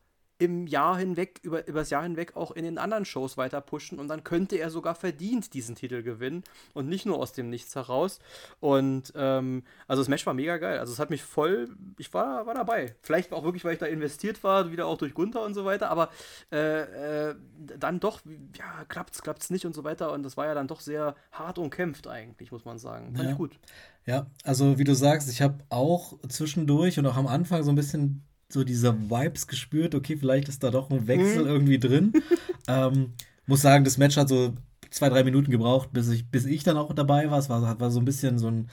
[0.43, 4.01] im Jahr hinweg, über, über das Jahr hinweg auch in den anderen Shows weiter pushen
[4.01, 6.43] und dann könnte er sogar verdient diesen Titel gewinnen
[6.75, 8.19] und nicht nur aus dem Nichts heraus.
[8.59, 10.81] Und ähm, also das Match war mega geil.
[10.81, 12.97] Also es hat mich voll, ich war, war dabei.
[13.03, 15.91] Vielleicht auch wirklich, weil ich da investiert war, wieder auch durch Gunther und so weiter,
[15.91, 16.09] aber
[16.51, 17.35] äh, äh,
[17.79, 18.21] dann doch,
[18.59, 20.13] ja, klappt's, klappt's nicht und so weiter.
[20.13, 23.15] Und das war ja dann doch sehr hart umkämpft eigentlich, muss man sagen.
[23.15, 23.31] Fand ja.
[23.31, 23.61] ich gut.
[24.07, 27.77] Ja, also wie du sagst, ich habe auch zwischendurch und auch am Anfang so ein
[27.77, 31.49] bisschen so diese Vibes gespürt, okay, vielleicht ist da doch ein Wechsel mhm.
[31.49, 32.13] irgendwie drin.
[32.69, 33.13] ähm,
[33.47, 34.55] muss sagen, das Match hat so
[34.91, 37.39] zwei, drei Minuten gebraucht, bis ich, bis ich dann auch dabei war.
[37.39, 38.69] Es war, war so ein bisschen so ein,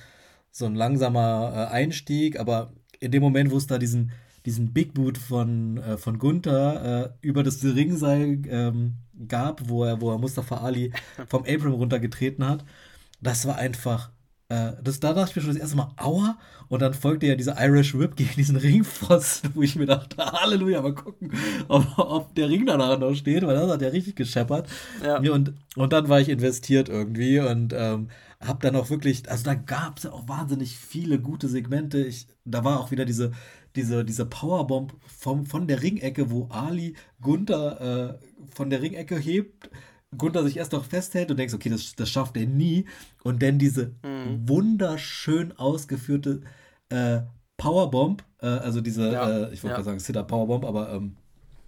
[0.52, 4.12] so ein langsamer äh, Einstieg, aber in dem Moment, wo es da diesen,
[4.46, 8.96] diesen Big Boot von, äh, von Gunther äh, über das Ringseil ähm,
[9.28, 10.92] gab, wo er, wo er Mustafa Ali
[11.28, 12.65] vom Abram runtergetreten hat,
[13.22, 14.12] das war einfach
[14.50, 16.38] äh, das, da dachte ich mir schon das erste Mal, aua.
[16.70, 20.82] Und dann folgte ja dieser Irish Whip gegen diesen Ringpfosten, wo ich mir dachte, Halleluja,
[20.82, 21.32] mal gucken,
[21.68, 24.68] ob, ob der Ring danach noch steht, weil das hat ja richtig gescheppert.
[25.04, 25.18] Ja.
[25.18, 28.10] Und, und dann war ich investiert irgendwie und ähm,
[28.40, 32.00] hab dann auch wirklich, also da gab es ja auch wahnsinnig viele gute Segmente.
[32.00, 33.32] Ich, da war auch wieder diese,
[33.76, 39.70] diese, diese Powerbomb vom, von der Ringecke, wo Ali Gunther äh, von der Ringecke hebt
[40.17, 42.86] Gunther sich erst noch festhält und denkst, okay, das, das schafft er nie.
[43.24, 44.48] Und dann diese mhm.
[44.48, 46.41] wunderschön ausgeführte
[46.89, 47.22] äh,
[47.58, 49.30] Powerbomb, äh, also diese, ja.
[49.30, 49.74] äh, ich wollte ja.
[49.74, 51.15] gerade sagen, Sitter Powerbomb, aber ähm,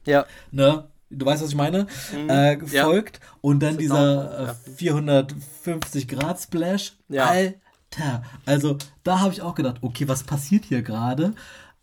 [0.05, 0.25] ja.
[0.51, 2.29] ne, du weißt, was ich meine, mhm.
[2.29, 3.19] äh, folgt.
[3.19, 3.29] Ja.
[3.41, 6.97] Und dann dieser 450 äh, Grad Splash.
[7.09, 7.25] Ja.
[7.27, 11.33] Alter, also da habe ich auch gedacht, okay, was passiert hier gerade?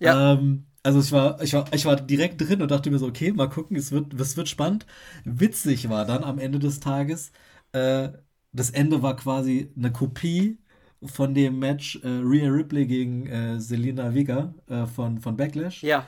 [0.01, 0.33] Ja.
[0.33, 3.31] Ähm, also ich war, ich war, ich war direkt drin und dachte mir so, okay,
[3.31, 4.87] mal gucken, es wird, es wird spannend.
[5.25, 7.31] Witzig war dann am Ende des Tages,
[7.73, 8.09] äh,
[8.53, 10.57] das Ende war quasi eine Kopie
[11.05, 15.83] von dem Match äh, Rhea Ripley gegen äh, Selena Vega äh, von, von Backlash.
[15.83, 16.07] Ja.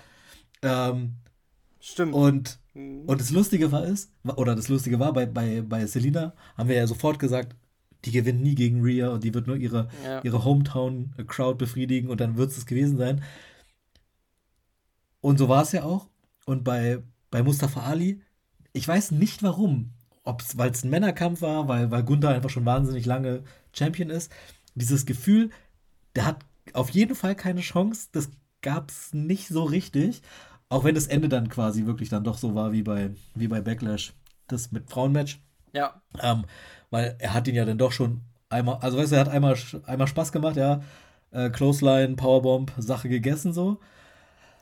[0.62, 1.16] Ähm,
[1.78, 2.14] Stimmt.
[2.14, 3.02] Und, mhm.
[3.06, 6.76] und das Lustige war ist, oder das Lustige war, bei, bei, bei Selena haben wir
[6.76, 7.54] ja sofort gesagt,
[8.06, 10.22] die gewinnt nie gegen Rhea und die wird nur ihre, ja.
[10.22, 13.22] ihre Hometown-Crowd befriedigen und dann wird es gewesen sein.
[15.20, 16.08] Und so war es ja auch.
[16.46, 18.22] Und bei, bei Mustafa Ali,
[18.72, 19.90] ich weiß nicht warum,
[20.24, 24.10] ob es, weil es ein Männerkampf war, weil, weil Gunther einfach schon wahnsinnig lange Champion
[24.10, 24.32] ist,
[24.74, 25.50] dieses Gefühl,
[26.14, 28.30] der hat auf jeden Fall keine Chance, das
[28.62, 30.22] gab es nicht so richtig.
[30.68, 33.60] Auch wenn das Ende dann quasi wirklich dann doch so war wie bei, wie bei
[33.60, 34.12] Backlash,
[34.46, 35.40] das mit Frauenmatch.
[35.72, 36.00] Ja.
[36.20, 36.44] Ähm,
[36.90, 39.56] weil er hat ihn ja dann doch schon einmal, also weißt du, er hat einmal,
[39.86, 40.82] einmal Spaß gemacht, ja.
[41.32, 43.78] Äh, Clothesline, Powerbomb, Sache gegessen so.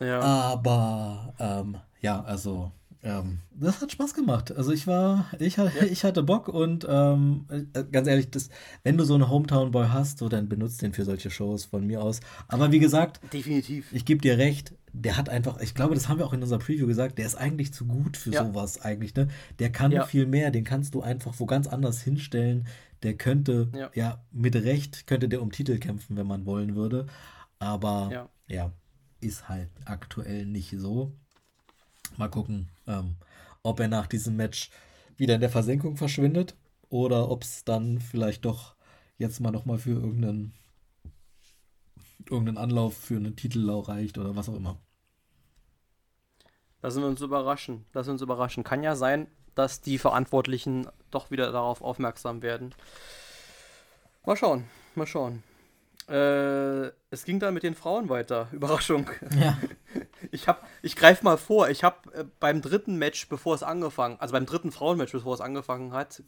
[0.01, 0.21] Ja.
[0.21, 4.55] Aber ähm, ja, also ähm, das hat Spaß gemacht.
[4.57, 5.71] Also ich war, ich, ja.
[5.91, 8.51] ich hatte Bock und ähm, äh, ganz ehrlich, das,
[8.83, 11.87] wenn du so einen Hometown Boy hast, so dann benutzt den für solche Shows von
[11.87, 12.21] mir aus.
[12.49, 13.93] Aber wie gesagt, definitiv.
[13.93, 16.59] Ich gebe dir recht, der hat einfach, ich glaube, das haben wir auch in unserer
[16.59, 18.45] Preview gesagt, der ist eigentlich zu gut für ja.
[18.45, 19.29] sowas eigentlich, ne?
[19.61, 20.05] Der kann ja.
[20.05, 22.67] viel mehr, den kannst du einfach wo ganz anders hinstellen.
[23.05, 27.07] Der könnte, ja mit Recht, könnte der um Titel kämpfen, wenn man wollen würde.
[27.61, 28.73] Aber ja
[29.21, 31.13] ist halt aktuell nicht so.
[32.17, 33.17] Mal gucken, ähm,
[33.63, 34.71] ob er nach diesem Match
[35.17, 36.57] wieder in der Versenkung verschwindet
[36.89, 38.75] oder ob es dann vielleicht doch
[39.19, 40.55] jetzt mal nochmal für irgendeinen,
[42.31, 44.79] irgendeinen Anlauf für einen Titellau reicht oder was auch immer.
[46.81, 47.85] Lassen wir uns überraschen.
[47.93, 48.63] Lassen wir uns überraschen.
[48.63, 52.75] Kann ja sein, dass die Verantwortlichen doch wieder darauf aufmerksam werden.
[54.25, 55.43] Mal schauen, mal schauen.
[56.09, 58.49] Äh, es ging dann mit den Frauen weiter.
[58.53, 59.09] Überraschung.
[59.39, 59.59] Ja.
[60.33, 60.47] Ich,
[60.83, 64.47] ich greife mal vor, ich habe äh, beim dritten Match, bevor es angefangen, also beim
[64.47, 66.23] dritten Frauenmatch, bevor es angefangen hat,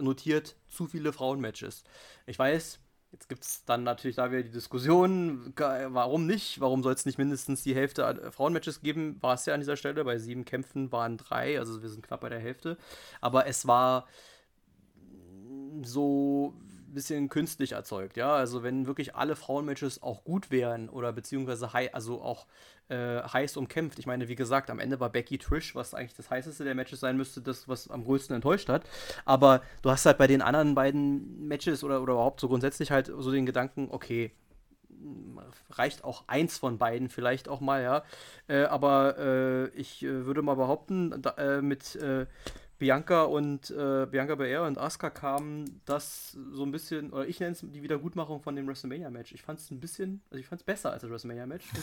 [0.00, 1.82] notiert zu viele Frauenmatches.
[2.26, 2.78] Ich weiß,
[3.12, 6.60] jetzt gibt es dann natürlich da wieder die Diskussion, warum nicht?
[6.60, 9.18] Warum soll es nicht mindestens die Hälfte Frauenmatches geben?
[9.20, 10.04] War es ja an dieser Stelle.
[10.04, 12.78] Bei sieben Kämpfen waren drei, also wir sind knapp bei der Hälfte.
[13.20, 14.06] Aber es war
[15.82, 16.54] so
[16.94, 18.32] bisschen künstlich erzeugt, ja.
[18.32, 22.46] Also wenn wirklich alle Frauenmatches auch gut wären oder beziehungsweise high, also auch
[22.88, 23.98] äh, heiß umkämpft.
[23.98, 27.00] Ich meine, wie gesagt, am Ende war Becky Trish, was eigentlich das heißeste der Matches
[27.00, 28.82] sein müsste, das, was am größten enttäuscht hat.
[29.24, 33.06] Aber du hast halt bei den anderen beiden Matches oder, oder überhaupt so grundsätzlich halt
[33.06, 34.32] so den Gedanken, okay,
[35.70, 38.02] reicht auch eins von beiden vielleicht auch mal, ja.
[38.48, 42.26] Äh, aber äh, ich äh, würde mal behaupten, da, äh, mit äh,
[42.80, 47.52] Bianca und äh, Bianca Belair und Asuka kamen das so ein bisschen, oder ich nenne
[47.52, 49.32] es die Wiedergutmachung von dem WrestleMania-Match.
[49.32, 51.64] Ich fand es ein bisschen, also ich fand es besser als das WrestleMania-Match.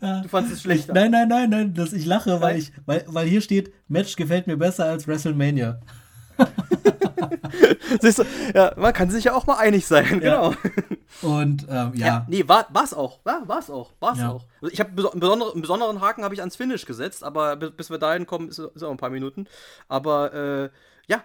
[0.00, 0.94] Du fandest es schlechter.
[0.94, 4.46] Nein, nein, nein, nein, das, ich lache, weil, ich, weil, weil hier steht, Match gefällt
[4.46, 5.80] mir besser als WrestleMania.
[8.00, 8.24] Siehst du,
[8.54, 10.50] ja, man kann sich ja auch mal einig sein, ja.
[10.50, 10.54] genau.
[11.22, 12.06] Und ähm, ja.
[12.06, 12.26] ja.
[12.28, 13.20] Nee, war es auch.
[13.24, 13.92] War es auch.
[14.00, 14.30] War's ja.
[14.30, 14.44] auch.
[14.60, 17.90] Also ich habe einen, besonderen, einen besonderen Haken habe ich ans Finish gesetzt, aber bis
[17.90, 19.46] wir dahin kommen, ist, ist auch ein paar Minuten.
[19.88, 20.70] Aber äh,
[21.06, 21.22] ja,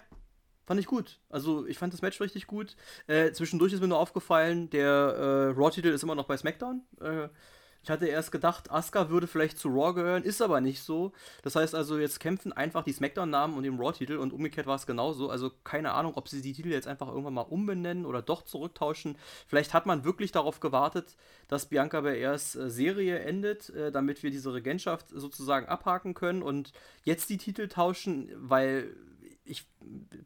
[0.66, 1.20] fand ich gut.
[1.28, 2.76] Also ich fand das Match richtig gut.
[3.06, 6.82] Äh, zwischendurch ist mir nur aufgefallen, der äh, Raw-Titel ist immer noch bei SmackDown.
[7.84, 11.12] Ich hatte erst gedacht, Asuka würde vielleicht zu Raw gehören, ist aber nicht so.
[11.42, 14.86] Das heißt also, jetzt kämpfen einfach die SmackDown-Namen und den Raw-Titel und umgekehrt war es
[14.86, 15.28] genauso.
[15.28, 19.18] Also keine Ahnung, ob sie die Titel jetzt einfach irgendwann mal umbenennen oder doch zurücktauschen.
[19.46, 21.14] Vielleicht hat man wirklich darauf gewartet,
[21.48, 26.72] dass Bianca Belairs äh, Serie endet, äh, damit wir diese Regentschaft sozusagen abhaken können und
[27.02, 28.96] jetzt die Titel tauschen, weil
[29.46, 29.66] ich,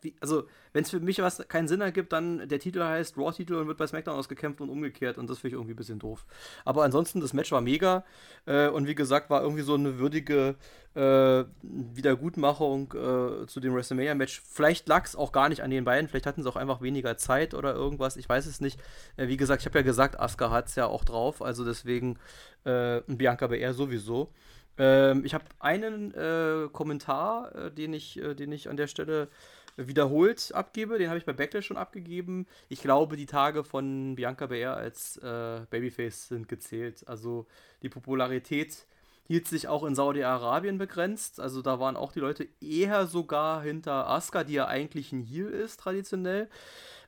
[0.01, 3.55] wie, also, wenn es für mich was keinen Sinn ergibt, dann der Titel heißt Raw-Titel
[3.55, 6.25] und wird bei SmackDown ausgekämpft und umgekehrt und das finde ich irgendwie ein bisschen doof.
[6.65, 8.05] Aber ansonsten, das Match war mega
[8.47, 10.55] äh, und wie gesagt, war irgendwie so eine würdige
[10.95, 14.43] äh, Wiedergutmachung äh, zu dem WrestleMania-Match.
[14.49, 17.17] Vielleicht lag es auch gar nicht an den beiden, vielleicht hatten sie auch einfach weniger
[17.17, 18.81] Zeit oder irgendwas, ich weiß es nicht.
[19.17, 22.19] Äh, wie gesagt, ich habe ja gesagt, Asuka hat es ja auch drauf, also deswegen
[22.65, 24.33] äh, Bianca BR sowieso.
[24.79, 29.29] Ähm, ich habe einen äh, Kommentar, äh, den, ich, äh, den ich an der Stelle
[29.77, 30.99] wiederholt abgebe.
[30.99, 32.47] Den habe ich bei Backlash schon abgegeben.
[32.69, 37.05] Ich glaube, die Tage von Bianca Belair als äh, Babyface sind gezählt.
[37.07, 37.47] Also
[37.83, 38.87] die Popularität
[39.29, 41.39] hielt sich auch in Saudi-Arabien begrenzt.
[41.39, 45.49] Also da waren auch die Leute eher sogar hinter Asuka, die ja eigentlich ein Heel
[45.49, 46.49] ist, traditionell.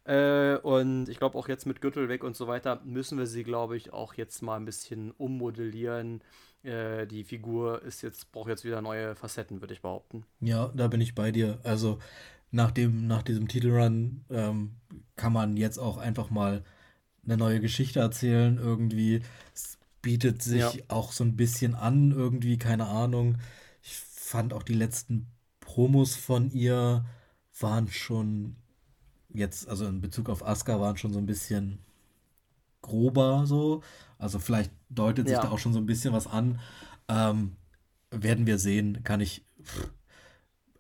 [0.04, 3.42] Äh, und ich glaube auch jetzt mit Gürtel weg und so weiter müssen wir sie,
[3.42, 6.22] glaube ich, auch jetzt mal ein bisschen ummodellieren
[6.62, 10.25] äh, die Figur ist jetzt, braucht jetzt wieder neue Facetten, würde ich behaupten.
[10.40, 11.59] Ja, da bin ich bei dir.
[11.62, 11.99] Also
[12.51, 14.77] nach, dem, nach diesem Titelrun ähm,
[15.16, 16.64] kann man jetzt auch einfach mal
[17.25, 18.59] eine neue Geschichte erzählen.
[18.59, 19.23] Irgendwie
[19.55, 20.73] es bietet sich ja.
[20.88, 23.38] auch so ein bisschen an, irgendwie, keine Ahnung.
[23.83, 25.27] Ich fand auch die letzten
[25.61, 27.05] Promos von ihr
[27.59, 28.57] waren schon
[29.29, 31.79] jetzt, also in Bezug auf Asuka, waren schon so ein bisschen
[32.83, 33.83] grober so.
[34.20, 35.42] Also vielleicht deutet sich ja.
[35.42, 36.61] da auch schon so ein bisschen was an.
[37.09, 37.56] Ähm,
[38.11, 39.02] werden wir sehen.
[39.02, 39.44] Kann ich.
[39.62, 39.90] Pff,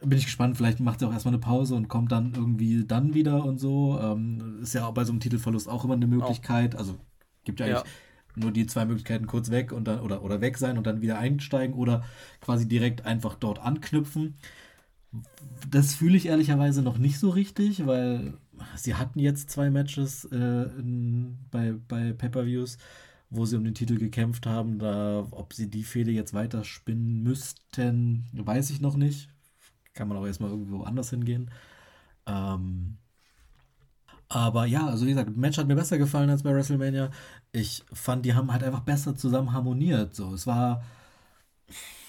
[0.00, 3.14] bin ich gespannt, vielleicht macht sie auch erstmal eine Pause und kommt dann irgendwie dann
[3.14, 3.98] wieder und so.
[4.00, 6.74] Ähm, ist ja auch bei so einem Titelverlust auch immer eine Möglichkeit.
[6.74, 6.96] Also
[7.44, 8.42] gibt ja eigentlich ja.
[8.42, 11.18] nur die zwei Möglichkeiten, kurz weg und dann oder, oder weg sein und dann wieder
[11.18, 12.02] einsteigen oder
[12.40, 14.36] quasi direkt einfach dort anknüpfen.
[15.68, 18.34] Das fühle ich ehrlicherweise noch nicht so richtig, weil
[18.76, 22.78] sie hatten jetzt zwei Matches äh, in, bei, bei Pay-Per-Views
[23.30, 24.78] wo sie um den Titel gekämpft haben.
[24.78, 29.30] Da, ob sie die Fehde jetzt weiter spinnen müssten, weiß ich noch nicht.
[29.94, 31.50] Kann man auch erstmal irgendwo anders hingehen.
[32.26, 32.98] Ähm,
[34.28, 37.10] aber ja, also wie gesagt, Match hat mir besser gefallen als bei WrestleMania.
[37.52, 40.14] Ich fand, die haben halt einfach besser zusammen harmoniert.
[40.14, 40.84] So, es war.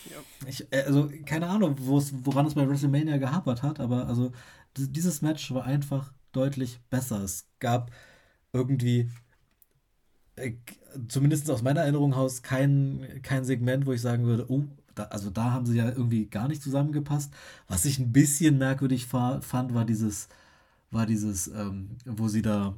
[0.10, 0.18] Ja.
[0.48, 4.32] Ich, äh, also, keine Ahnung, woran es bei WrestleMania gehapert hat, aber also
[4.78, 7.22] dieses Match war einfach deutlich besser.
[7.24, 7.92] Es gab
[8.54, 9.10] irgendwie
[10.36, 10.54] äh,
[11.08, 14.64] zumindest aus meiner Erinnerung heraus kein, kein Segment, wo ich sagen würde, oh,
[14.96, 17.32] da, also da haben sie ja irgendwie gar nicht zusammengepasst.
[17.68, 20.28] Was ich ein bisschen merkwürdig fand, war dieses,
[20.90, 22.76] war dieses, ähm, wo sie da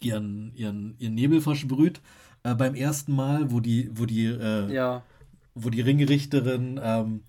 [0.00, 2.00] ihren, ihren, ihren Nebel versprüht
[2.42, 5.02] äh, beim ersten Mal, wo die, wo die, äh, ja.
[5.54, 7.22] wo die Ringrichterin ähm,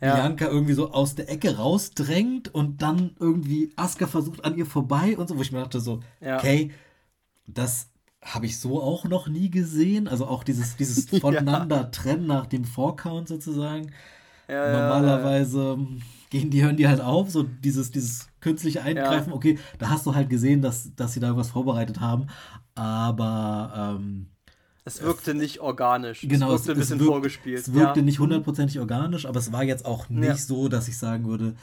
[0.00, 0.14] ja.
[0.14, 5.16] Bianca irgendwie so aus der Ecke rausdrängt und dann irgendwie Asuka versucht an ihr vorbei
[5.16, 6.38] und so, wo ich mir dachte so, ja.
[6.38, 6.72] okay,
[7.46, 7.88] das
[8.24, 10.08] habe ich so auch noch nie gesehen.
[10.08, 11.84] Also auch dieses, dieses voneinander ja.
[11.84, 13.92] trennen nach dem Vorcount sozusagen.
[14.48, 15.86] Ja, Normalerweise ja,
[16.30, 19.32] gehen die, hören die halt auf, so dieses, dieses künstliche Eingreifen.
[19.32, 22.26] Okay, da hast du halt gesehen, dass, dass sie da was vorbereitet haben.
[22.74, 24.26] Aber ähm,
[24.84, 26.26] es wirkte nicht organisch.
[26.28, 27.58] Genau, es wirkte ein bisschen wirkt, vorgespielt.
[27.58, 31.26] Es wirkte nicht hundertprozentig organisch, aber es war jetzt auch nicht so, dass ich sagen
[31.26, 31.54] würde,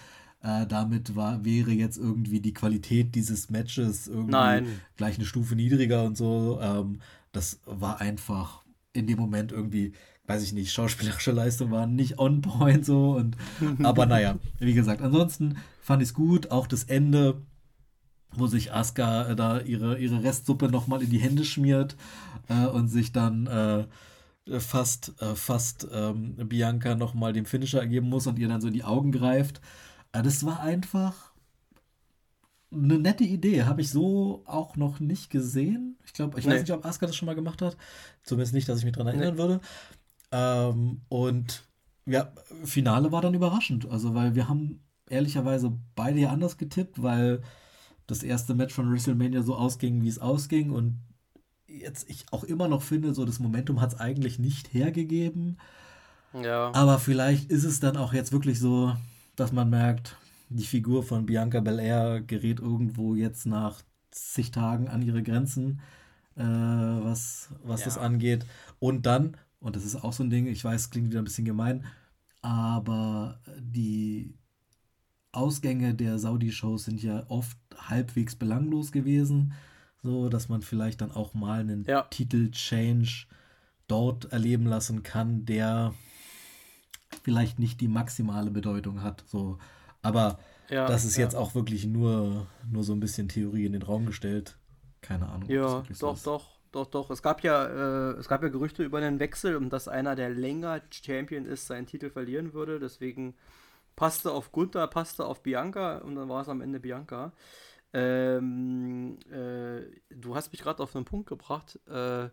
[0.43, 4.81] äh, damit war, wäre jetzt irgendwie die Qualität dieses Matches irgendwie Nein.
[4.97, 6.59] gleich eine Stufe niedriger und so.
[6.61, 6.99] Ähm,
[7.31, 8.61] das war einfach
[8.93, 9.93] in dem Moment irgendwie,
[10.25, 13.11] weiß ich nicht, schauspielerische Leistung war nicht on point so.
[13.11, 13.37] Und,
[13.83, 16.49] aber naja, wie gesagt, ansonsten fand ich es gut.
[16.49, 17.41] Auch das Ende,
[18.33, 21.95] wo sich Asuka äh, da ihre, ihre Restsuppe nochmal in die Hände schmiert
[22.49, 23.85] äh, und sich dann äh,
[24.59, 28.73] fast, äh, fast ähm, Bianca nochmal dem Finisher geben muss und ihr dann so in
[28.73, 29.61] die Augen greift.
[30.11, 31.31] Ah, das war einfach
[32.71, 33.63] eine nette Idee.
[33.63, 35.97] Habe ich so auch noch nicht gesehen.
[36.05, 36.53] Ich glaube, ich nee.
[36.53, 37.77] weiß nicht, ob Asuka das schon mal gemacht hat.
[38.23, 39.39] Zumindest nicht, dass ich mich daran erinnern nee.
[39.39, 39.61] würde.
[40.31, 41.63] Ähm, und
[42.05, 42.31] ja,
[42.63, 43.89] Finale war dann überraschend.
[43.89, 47.41] Also, weil wir haben ehrlicherweise beide ja anders getippt, weil
[48.07, 50.71] das erste Match von WrestleMania so ausging, wie es ausging.
[50.71, 50.99] Und
[51.67, 55.57] jetzt ich auch immer noch finde, so das Momentum hat es eigentlich nicht hergegeben.
[56.33, 56.71] Ja.
[56.73, 58.95] Aber vielleicht ist es dann auch jetzt wirklich so,
[59.35, 60.17] dass man merkt,
[60.49, 65.79] die Figur von Bianca Belair gerät irgendwo jetzt nach zig Tagen an ihre Grenzen,
[66.35, 67.85] äh, was, was Ja.
[67.85, 68.45] das angeht.
[68.79, 71.45] Und dann, und das ist auch so ein Ding, ich weiß, klingt wieder ein bisschen
[71.45, 71.85] gemein,
[72.41, 74.33] aber die
[75.31, 79.53] Ausgänge der Saudi-Shows sind ja oft halbwegs belanglos gewesen,
[80.03, 82.01] so dass man vielleicht dann auch mal einen Ja.
[82.03, 83.27] Titel-Change
[83.87, 85.93] dort erleben lassen kann, der
[87.23, 89.23] vielleicht nicht die maximale Bedeutung hat.
[89.27, 89.57] So.
[90.01, 91.23] Aber Ja, das ist ja.
[91.23, 94.57] jetzt auch wirklich nur, nur so ein bisschen Theorie in den Raum gestellt.
[95.01, 95.49] Keine Ahnung.
[95.49, 96.27] Ja, doch, ist.
[96.27, 97.09] doch, doch, doch.
[97.11, 100.29] Es gab ja, äh, es gab ja Gerüchte über einen Wechsel und dass einer, der
[100.29, 102.79] länger Champion ist, seinen Titel verlieren würde.
[102.79, 103.35] Deswegen
[103.95, 107.33] passte auf Gunther, passte auf Bianca und dann war es am Ende Bianca.
[107.93, 111.79] Ähm, äh, du hast mich gerade auf einen Punkt gebracht.
[111.87, 112.29] Äh,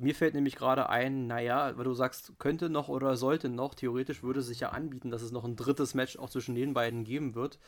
[0.00, 4.22] mir fällt nämlich gerade ein, naja, weil du sagst, könnte noch oder sollte noch, theoretisch
[4.22, 7.04] würde es sich ja anbieten, dass es noch ein drittes Match auch zwischen den beiden
[7.04, 7.58] geben wird.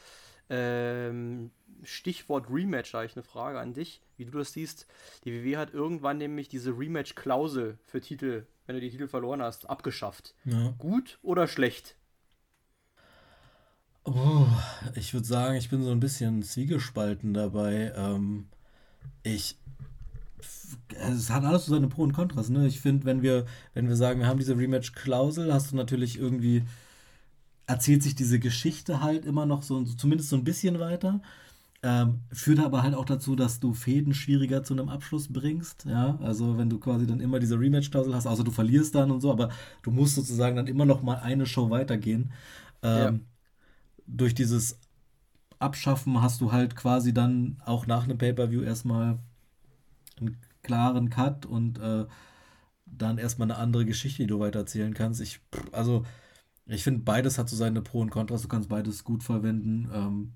[0.48, 1.50] Ähm,
[1.82, 4.86] Stichwort Rematch, habe ich eine Frage an dich, wie du das siehst.
[5.24, 9.68] Die WWE hat irgendwann nämlich diese Rematch-Klausel für Titel, wenn du die Titel verloren hast,
[9.68, 10.34] abgeschafft.
[10.44, 10.74] Ja.
[10.78, 11.96] Gut oder schlecht?
[14.04, 14.46] Oh,
[14.94, 17.92] ich würde sagen, ich bin so ein bisschen zwiegespalten dabei.
[17.94, 18.48] Ähm,
[19.22, 19.56] ich.
[20.90, 22.66] Es hat alles so seine Pro und Kontras, ne?
[22.66, 26.64] Ich finde, wenn wir, wenn wir sagen, wir haben diese Rematch-Klausel, hast du natürlich irgendwie,
[27.66, 31.20] erzählt sich diese Geschichte halt immer noch so, zumindest so ein bisschen weiter.
[31.84, 36.16] Ähm, führt aber halt auch dazu, dass du Fäden schwieriger zu einem Abschluss bringst, ja,
[36.22, 39.32] also wenn du quasi dann immer diese Rematch-Klausel hast, außer du verlierst dann und so,
[39.32, 39.48] aber
[39.82, 42.30] du musst sozusagen dann immer noch mal eine Show weitergehen.
[42.84, 43.26] Ähm,
[44.06, 44.78] durch dieses
[45.58, 49.18] Abschaffen hast du halt quasi dann auch nach einem Pay-Per-View erstmal
[50.20, 52.06] einen klaren Cut und äh,
[52.86, 55.20] dann erstmal eine andere Geschichte, die du weitererzählen kannst.
[55.20, 55.40] Ich,
[55.72, 56.04] also,
[56.66, 58.42] ich finde, beides hat so seine Pro und Kontras.
[58.42, 60.32] Du kannst beides gut verwenden, ähm,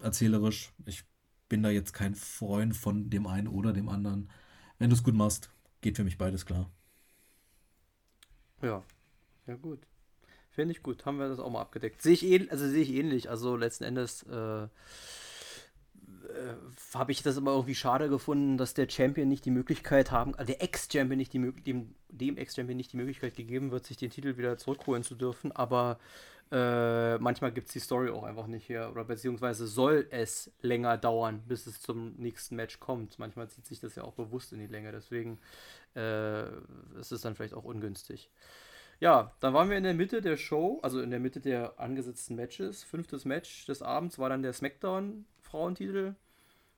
[0.00, 0.72] erzählerisch.
[0.86, 1.04] Ich
[1.48, 4.30] bin da jetzt kein Freund von dem einen oder dem anderen.
[4.78, 6.70] Wenn du es gut machst, geht für mich beides klar.
[8.62, 8.82] Ja,
[9.46, 9.80] ja gut.
[10.50, 12.02] Finde ich gut, haben wir das auch mal abgedeckt.
[12.02, 13.30] Sehe ich ähnlich, also sehe ich ähnlich.
[13.30, 14.68] Also letzten Endes äh,
[16.94, 20.44] habe ich das immer irgendwie schade gefunden, dass der Champion nicht die Möglichkeit haben, äh,
[20.44, 24.36] der Ex-Champion nicht die dem, dem Ex-Champion nicht die Möglichkeit gegeben wird, sich den Titel
[24.36, 25.52] wieder zurückholen zu dürfen.
[25.52, 25.98] Aber
[26.52, 28.90] äh, manchmal gibt es die Story auch einfach nicht her.
[28.90, 33.18] Oder beziehungsweise soll es länger dauern, bis es zum nächsten Match kommt.
[33.18, 34.90] Manchmal zieht sich das ja auch bewusst in die Länge.
[34.92, 35.38] Deswegen
[35.94, 36.48] äh,
[36.98, 38.30] ist es dann vielleicht auch ungünstig.
[38.98, 42.34] Ja, dann waren wir in der Mitte der Show, also in der Mitte der angesetzten
[42.34, 42.82] Matches.
[42.82, 46.16] Fünftes Match des Abends war dann der SmackDown-Frauentitel.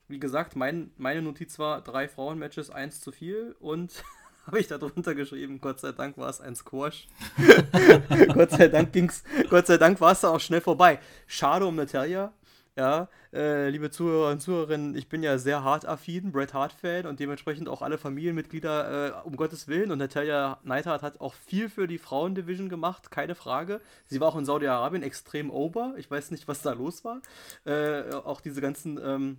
[0.07, 4.03] Wie gesagt, mein, meine Notiz war drei Frauen-Matches, eins zu viel und
[4.45, 7.07] habe ich da drunter geschrieben, Gott sei Dank war es ein Squash.
[8.33, 10.99] Gott sei Dank ging's, Gott sei Dank war es da auch schnell vorbei.
[11.27, 12.33] Schade um Natalia.
[12.75, 17.19] Ja, äh, liebe Zuhörer und Zuhörerinnen, ich bin ja sehr hart affin, Bret Hart-Fan und
[17.19, 19.91] dementsprechend auch alle Familienmitglieder, äh, um Gottes Willen.
[19.91, 23.79] Und Natalia Neidhart hat auch viel für die Frauendivision gemacht, keine Frage.
[24.07, 25.93] Sie war auch in Saudi-Arabien extrem over.
[25.97, 27.21] Ich weiß nicht, was da los war.
[27.65, 29.37] Äh, auch diese ganzen, ähm,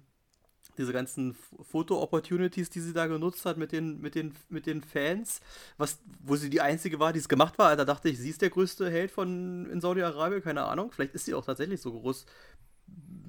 [0.78, 1.36] diese ganzen
[1.70, 5.40] Foto-Opportunities, die sie da genutzt hat mit den, mit den, mit den Fans,
[5.76, 7.76] was, wo sie die einzige war, die es gemacht war.
[7.76, 10.92] Da dachte ich, sie ist der größte Held von in Saudi-Arabien, keine Ahnung.
[10.92, 12.26] Vielleicht ist sie auch tatsächlich so groß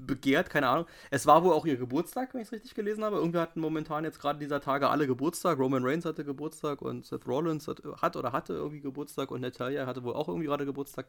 [0.05, 0.85] begehrt, keine Ahnung.
[1.09, 3.17] Es war wohl auch ihr Geburtstag, wenn ich es richtig gelesen habe.
[3.17, 5.57] Irgendwie hatten momentan jetzt gerade dieser Tage alle Geburtstag.
[5.57, 9.85] Roman Reigns hatte Geburtstag und Seth Rollins hat, hat oder hatte irgendwie Geburtstag und Natalia
[9.85, 11.07] hatte wohl auch irgendwie gerade Geburtstag.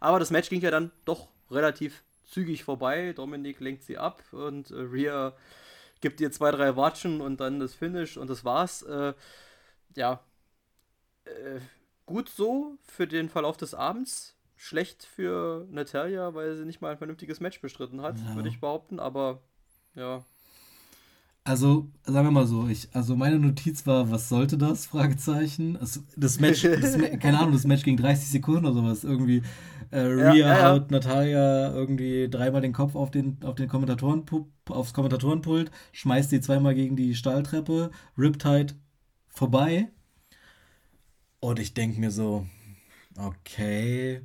[0.00, 3.12] Aber das Match ging ja dann doch relativ zügig vorbei.
[3.14, 5.34] Dominik lenkt sie ab und äh, Rhea
[6.04, 8.82] gibt ihr zwei, drei Watschen und dann das Finish und das war's.
[8.82, 9.14] Äh,
[9.96, 10.20] ja,
[11.24, 11.60] äh,
[12.04, 14.36] gut so für den Verlauf des Abends.
[14.56, 18.34] Schlecht für Natalia, weil sie nicht mal ein vernünftiges Match bestritten hat, Ja.
[18.36, 19.00] würde ich behaupten.
[19.00, 19.40] Aber
[19.94, 20.24] ja,
[21.46, 24.86] Also, sagen wir mal so, ich, also meine Notiz war, was sollte das?
[24.86, 25.76] Fragezeichen.
[25.76, 29.04] Es, das Match, das, keine Ahnung, das Match ging 30 Sekunden oder sowas.
[29.04, 29.42] Irgendwie,
[29.90, 30.70] äh, Rhea ja.
[30.70, 34.24] haut Natalia irgendwie dreimal den Kopf auf den, auf den Kommentatoren,
[34.68, 38.74] aufs Kommentatorenpult, schmeißt sie zweimal gegen die Stahltreppe, Riptide
[39.28, 39.88] vorbei.
[41.40, 42.46] Und ich denke mir so,
[43.16, 44.22] okay,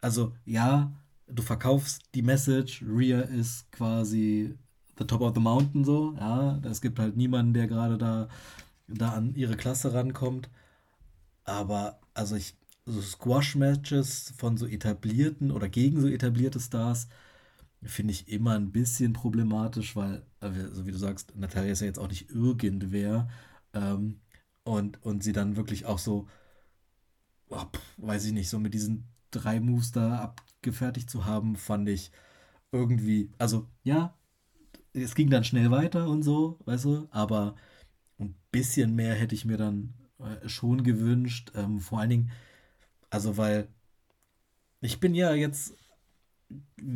[0.00, 0.92] also ja,
[1.26, 4.56] du verkaufst die Message, Rhea ist quasi
[4.98, 8.28] the top of the mountain so, ja, es gibt halt niemanden, der gerade da,
[8.88, 10.48] da an ihre Klasse rankommt,
[11.44, 12.56] aber also ich,
[12.86, 17.08] so Squash-Matches von so etablierten oder gegen so etablierte Stars
[17.82, 21.86] finde ich immer ein bisschen problematisch, weil, äh, so wie du sagst, Natalia ist ja
[21.86, 23.28] jetzt auch nicht irgendwer.
[23.74, 24.20] Ähm,
[24.64, 26.28] und, und sie dann wirklich auch so,
[27.48, 27.64] oh,
[27.98, 32.10] weiß ich nicht, so mit diesen drei Moves da abgefertigt zu haben, fand ich
[32.72, 34.16] irgendwie, also ja,
[34.92, 37.54] es ging dann schnell weiter und so, weißt du, aber
[38.18, 41.52] ein bisschen mehr hätte ich mir dann äh, schon gewünscht.
[41.54, 42.30] Ähm, vor allen Dingen,
[43.16, 43.68] also weil
[44.82, 45.74] ich bin ja jetzt,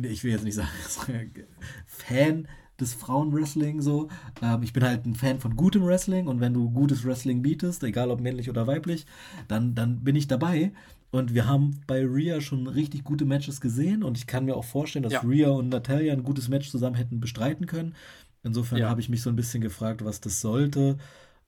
[0.03, 1.33] ich will jetzt nicht sagen,
[1.87, 2.47] Fan
[2.79, 4.07] des Frauenwrestling so.
[4.39, 7.83] Ähm, ich bin halt ein Fan von gutem Wrestling und wenn du gutes Wrestling bietest,
[7.83, 9.07] egal ob männlich oder weiblich,
[9.47, 10.73] dann, dann bin ich dabei.
[11.09, 14.63] Und wir haben bei Rhea schon richtig gute Matches gesehen und ich kann mir auch
[14.63, 15.21] vorstellen, dass ja.
[15.21, 17.95] Rhea und Natalia ein gutes Match zusammen hätten bestreiten können.
[18.43, 18.89] Insofern ja.
[18.89, 20.97] habe ich mich so ein bisschen gefragt, was das sollte.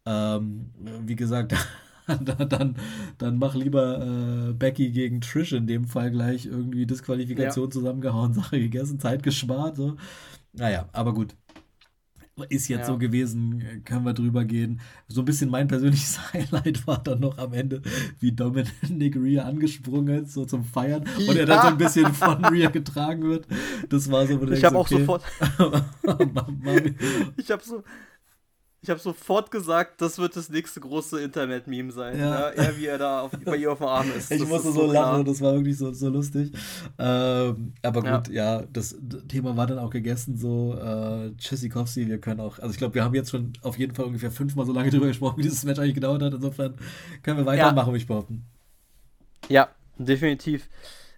[0.05, 0.71] Ähm,
[1.05, 1.53] wie gesagt,
[2.49, 2.75] dann,
[3.17, 7.71] dann mach lieber äh, Becky gegen Trish in dem Fall gleich irgendwie Disqualifikation ja.
[7.71, 9.77] zusammengehauen, Sache gegessen, Zeit gespart.
[9.77, 9.95] So.
[10.53, 11.35] Naja, aber gut.
[12.49, 12.85] Ist jetzt ja.
[12.87, 14.81] so gewesen, können wir drüber gehen.
[15.07, 17.83] So ein bisschen mein persönliches Highlight war dann noch am Ende,
[18.19, 21.03] wie Dominic Rhea angesprungen ist, so zum Feiern.
[21.27, 23.45] Und er dann so ein bisschen von Rhea getragen wird.
[23.87, 24.97] Das war so, wo Ich habe auch okay.
[24.97, 25.23] sofort.
[27.37, 27.83] ich habe so.
[28.83, 32.19] Ich habe sofort gesagt, das wird das nächste große Internet-Meme sein.
[32.19, 32.25] Ja.
[32.25, 32.49] ja.
[32.49, 34.29] Er, wie er da auf, bei ihr auf dem Arm ist.
[34.31, 36.51] Ich das musste so, so lachen, das war wirklich so, so lustig.
[36.99, 38.59] Ähm, aber gut, ja.
[38.59, 38.63] ja.
[38.73, 38.97] das
[39.29, 43.05] Thema war dann auch gegessen, so äh, Tschüssikowski, wir können auch, also ich glaube, wir
[43.05, 45.79] haben jetzt schon auf jeden Fall ungefähr fünfmal so lange drüber gesprochen, wie dieses Match
[45.79, 46.33] eigentlich gedauert hat.
[46.33, 46.73] Insofern
[47.21, 47.97] können wir weitermachen, ja.
[47.97, 48.43] ich behaupten.
[49.47, 50.67] Ja, definitiv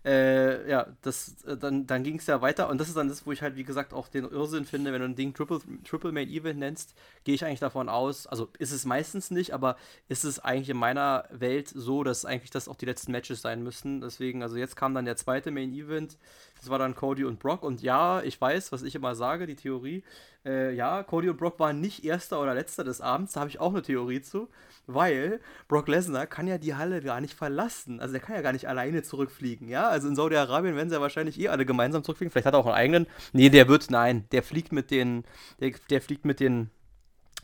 [0.05, 3.25] äh, ja, das, äh, dann, dann ging es ja weiter und das ist dann das,
[3.25, 6.11] wo ich halt, wie gesagt, auch den Irrsinn finde, wenn du ein Ding Triple, Triple
[6.11, 6.93] Main Event nennst,
[7.23, 9.77] gehe ich eigentlich davon aus, also ist es meistens nicht, aber
[10.07, 13.63] ist es eigentlich in meiner Welt so, dass eigentlich das auch die letzten Matches sein
[13.63, 14.01] müssen.
[14.01, 16.17] Deswegen, also jetzt kam dann der zweite Main Event,
[16.59, 19.55] das war dann Cody und Brock und ja, ich weiß, was ich immer sage, die
[19.55, 20.03] Theorie,
[20.45, 23.59] äh, ja, Cody und Brock waren nicht erster oder letzter des Abends, da habe ich
[23.59, 24.47] auch eine Theorie zu
[24.87, 27.99] weil Brock Lesnar kann ja die Halle gar nicht verlassen.
[27.99, 29.87] Also der kann ja gar nicht alleine zurückfliegen, ja?
[29.87, 32.31] Also in Saudi-Arabien werden sie ja wahrscheinlich eh alle gemeinsam zurückfliegen.
[32.31, 33.07] Vielleicht hat er auch einen eigenen.
[33.33, 35.23] Nee, der wird, nein, der fliegt mit den,
[35.59, 36.69] der, der fliegt mit den,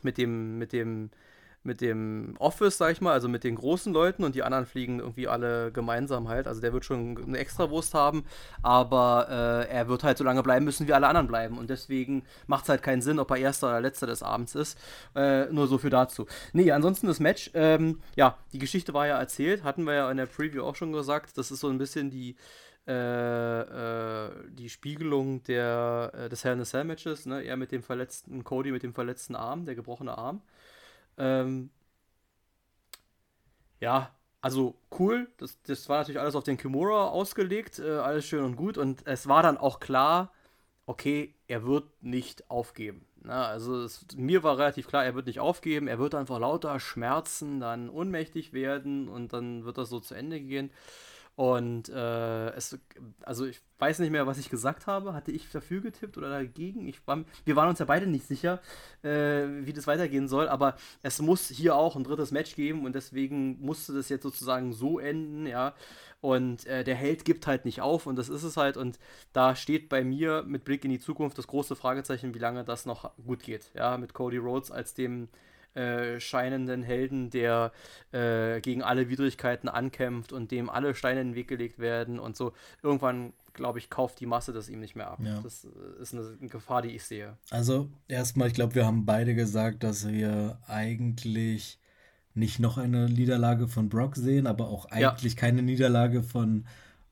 [0.02, 1.10] mit dem, mit dem,
[1.64, 5.00] mit dem Office, sag ich mal, also mit den großen Leuten und die anderen fliegen
[5.00, 6.48] irgendwie alle gemeinsam halt.
[6.48, 8.26] Also der wird schon eine Extrawurst haben,
[8.64, 11.58] aber äh, er wird halt so lange bleiben müssen, wie alle anderen bleiben.
[11.58, 14.78] Und deswegen macht es halt keinen Sinn, ob er erster oder letzter des Abends ist.
[15.16, 16.26] Äh, nur so viel dazu.
[16.54, 20.18] Nee, ansonsten das Match, ähm, ja, die Geschichte war ja erzählt, hatten wir ja in
[20.18, 21.38] der Preview auch schon gesagt.
[21.38, 22.36] Das ist so ein bisschen die.
[22.88, 27.44] Äh, äh, die Spiegelung der, äh, des Hell in a Cell Matches, ne?
[27.44, 30.42] er mit dem verletzten Cody mit dem verletzten Arm, der gebrochene Arm.
[31.18, 31.70] Ähm,
[33.80, 35.28] ja, also cool.
[35.38, 38.78] Das, das war natürlich alles auf den Kimura ausgelegt, äh, alles schön und gut.
[38.78, 40.32] Und es war dann auch klar,
[40.86, 43.06] okay, er wird nicht aufgeben.
[43.24, 46.80] Na, also es, mir war relativ klar, er wird nicht aufgeben, er wird einfach lauter
[46.80, 50.72] Schmerzen, dann ohnmächtig werden und dann wird das so zu Ende gehen.
[51.36, 52.78] Und äh, es,
[53.24, 55.14] also ich weiß nicht mehr, was ich gesagt habe.
[55.14, 56.88] Hatte ich dafür getippt oder dagegen?
[56.88, 58.62] Ich war, wir waren uns ja beide nicht sicher,
[59.02, 62.94] äh, wie das weitergehen soll, aber es muss hier auch ein drittes Match geben und
[62.94, 65.74] deswegen musste das jetzt sozusagen so enden, ja.
[66.20, 68.78] Und äh, der Held gibt halt nicht auf und das ist es halt.
[68.78, 69.00] Und
[69.34, 72.86] da steht bei mir mit Blick in die Zukunft das große Fragezeichen, wie lange das
[72.86, 75.30] noch gut geht, ja, mit Cody Rhodes als dem
[75.74, 77.72] äh, scheinenden Helden, der
[78.12, 82.36] äh, gegen alle Widrigkeiten ankämpft und dem alle Steine in den Weg gelegt werden und
[82.36, 82.54] so.
[82.84, 85.20] Irgendwann, glaube ich, kauft die Masse das ihm nicht mehr ab.
[85.24, 85.40] Ja.
[85.42, 87.38] Das äh, ist eine, eine, Gefahr, die ich sehe.
[87.50, 91.80] Also, erstmal, ich glaube, wir haben beide gesagt, dass wir eigentlich
[92.34, 95.40] nicht noch eine Niederlage von Brock sehen, aber auch eigentlich ja.
[95.40, 96.66] keine Niederlage von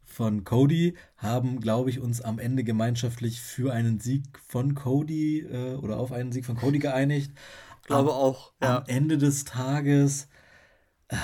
[0.09, 5.75] von Cody haben, glaube ich, uns am Ende gemeinschaftlich für einen Sieg von Cody äh,
[5.75, 7.31] oder auf einen Sieg von Cody geeinigt
[7.89, 8.53] glaube am, auch.
[8.61, 8.77] Ja.
[8.77, 10.27] Am Ende des Tages,
[11.09, 11.15] äh,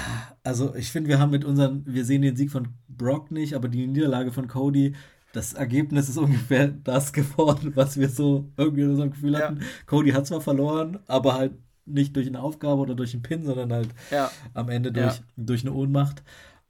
[0.44, 3.70] also ich finde, wir haben mit unseren, wir sehen den Sieg von Brock nicht, aber
[3.70, 4.96] die Niederlage von Cody,
[5.32, 9.62] das Ergebnis ist ungefähr das geworden, was wir so irgendwie in unserem Gefühl hatten.
[9.62, 9.68] Ja.
[9.86, 11.54] Cody hat zwar verloren, aber halt
[11.86, 14.32] nicht durch eine Aufgabe oder durch einen Pin, sondern halt ja.
[14.54, 15.24] am Ende durch, ja.
[15.38, 16.24] durch eine Ohnmacht.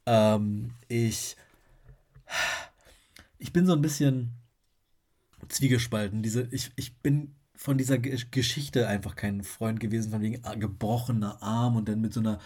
[0.06, 1.38] Ähm, ich,
[3.40, 4.32] ich bin so ein bisschen
[5.48, 6.22] zwiegespalten.
[6.22, 11.42] Diese, ich, ich bin von dieser Geschichte einfach kein Freund gewesen, von wegen ah, gebrochener
[11.42, 12.40] Arm und dann mit so einer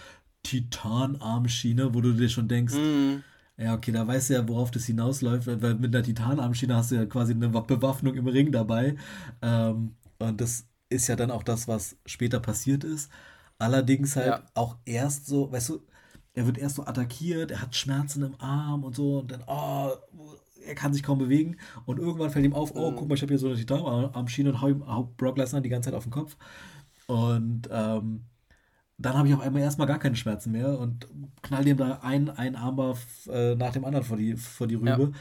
[0.43, 3.24] Titanarmschiene, wo du dir schon denkst, mm.
[3.57, 6.95] ja, okay, da weißt du ja, worauf das hinausläuft, weil mit einer Titanarmschiene hast du
[6.95, 8.95] ja quasi eine Bewaffnung im Ring dabei.
[9.41, 13.12] Ähm, und das ist ja dann auch das, was später passiert ist.
[13.57, 14.43] Allerdings halt ja.
[14.53, 15.82] auch erst so, weißt du,
[16.34, 19.91] er wird erst so attackiert, er hat Schmerzen im Arm und so und dann, oh,
[20.66, 23.32] er kann sich kaum bewegen und irgendwann fällt ihm auf, oh, guck mal, ich habe
[23.32, 26.38] hier so eine Titanarmschiene und hau, hau Brock Lesnar die ganze Zeit auf den Kopf.
[27.07, 28.26] Und ähm,
[28.97, 31.07] dann habe ich auf einmal erstmal gar keine Schmerzen mehr und
[31.41, 32.97] knall dem da ein, ein Armbar
[33.28, 35.12] äh, nach dem anderen vor die, vor die Rübe.
[35.14, 35.20] Ja.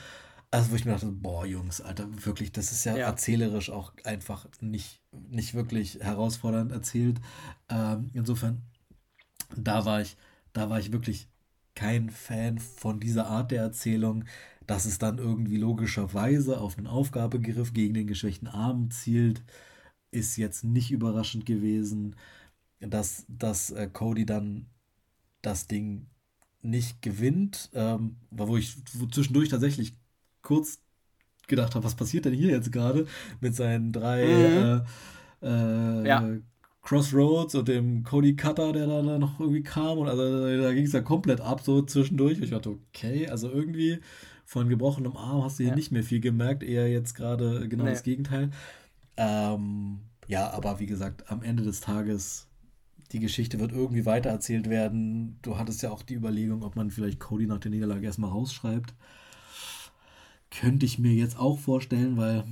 [0.50, 3.06] Also, wo ich mir dachte, boah, Jungs, Alter, wirklich, das ist ja, ja.
[3.06, 7.20] erzählerisch auch einfach nicht, nicht wirklich herausfordernd erzählt.
[7.68, 8.62] Ähm, insofern,
[9.54, 10.16] da war ich,
[10.54, 11.28] da war ich wirklich
[11.74, 14.24] kein Fan von dieser Art der Erzählung,
[14.68, 19.42] dass es dann irgendwie logischerweise auf einen Aufgabegriff gegen den geschwächten Arm zielt,
[20.10, 22.16] ist jetzt nicht überraschend gewesen,
[22.78, 24.66] dass, dass äh, Cody dann
[25.40, 26.06] das Ding
[26.60, 29.94] nicht gewinnt, ähm, wo ich wo zwischendurch tatsächlich
[30.42, 30.80] kurz
[31.46, 33.06] gedacht habe, was passiert denn hier jetzt gerade
[33.40, 35.46] mit seinen drei mhm.
[35.48, 36.28] äh, äh, ja.
[36.82, 39.96] Crossroads und dem Cody Cutter, der da noch irgendwie kam.
[39.96, 42.38] Und also da ging es ja komplett ab, so zwischendurch.
[42.38, 44.00] Ich dachte, okay, also irgendwie
[44.48, 45.76] von gebrochenem Arm hast du hier ja.
[45.76, 47.90] nicht mehr viel gemerkt, eher jetzt gerade genau nee.
[47.90, 48.50] das Gegenteil.
[49.18, 52.48] Ähm, ja, aber wie gesagt, am Ende des Tages,
[53.12, 55.38] die Geschichte wird irgendwie weitererzählt werden.
[55.42, 58.94] Du hattest ja auch die Überlegung, ob man vielleicht Cody nach der Niederlage erstmal rausschreibt.
[60.50, 62.44] Könnte ich mir jetzt auch vorstellen, weil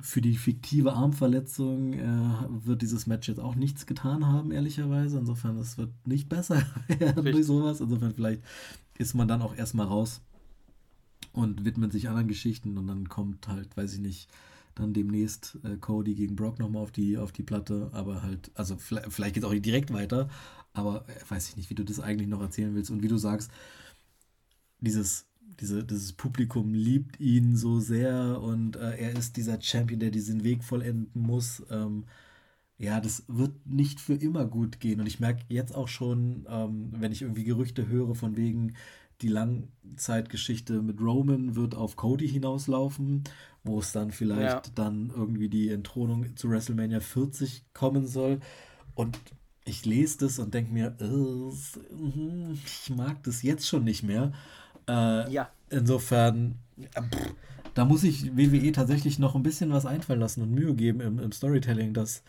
[0.00, 5.18] für die fiktive Armverletzung äh, wird dieses Match jetzt auch nichts getan haben, ehrlicherweise.
[5.18, 6.62] Insofern, es wird nicht besser
[7.16, 7.82] durch sowas.
[7.82, 8.40] Insofern, vielleicht
[8.96, 10.22] ist man dann auch erstmal raus
[11.32, 14.28] und widmet sich anderen Geschichten und dann kommt halt, weiß ich nicht,
[14.74, 17.90] dann demnächst äh, Cody gegen Brock nochmal auf die, auf die Platte.
[17.92, 20.28] Aber halt, also vielleicht, vielleicht geht es auch direkt weiter,
[20.72, 22.90] aber äh, weiß ich nicht, wie du das eigentlich noch erzählen willst.
[22.90, 23.50] Und wie du sagst,
[24.80, 25.28] dieses
[25.60, 30.44] diese, dieses Publikum liebt ihn so sehr und äh, er ist dieser Champion, der diesen
[30.44, 31.62] Weg vollenden muss.
[31.70, 32.04] Ähm,
[32.78, 35.00] ja, das wird nicht für immer gut gehen.
[35.00, 38.74] Und ich merke jetzt auch schon, ähm, wenn ich irgendwie Gerüchte höre von wegen,
[39.20, 43.24] die Langzeitgeschichte mit Roman wird auf Cody hinauslaufen,
[43.64, 44.72] wo es dann vielleicht ja.
[44.74, 48.40] dann irgendwie die Entthronung zu WrestleMania 40 kommen soll.
[48.94, 49.18] Und
[49.64, 54.32] ich lese das und denke mir, äh, ich mag das jetzt schon nicht mehr.
[54.88, 55.50] Äh, ja.
[55.70, 56.56] Insofern,
[56.94, 57.34] äh, pff,
[57.74, 61.18] da muss ich WWE tatsächlich noch ein bisschen was einfallen lassen und Mühe geben im,
[61.18, 62.22] im Storytelling, dass,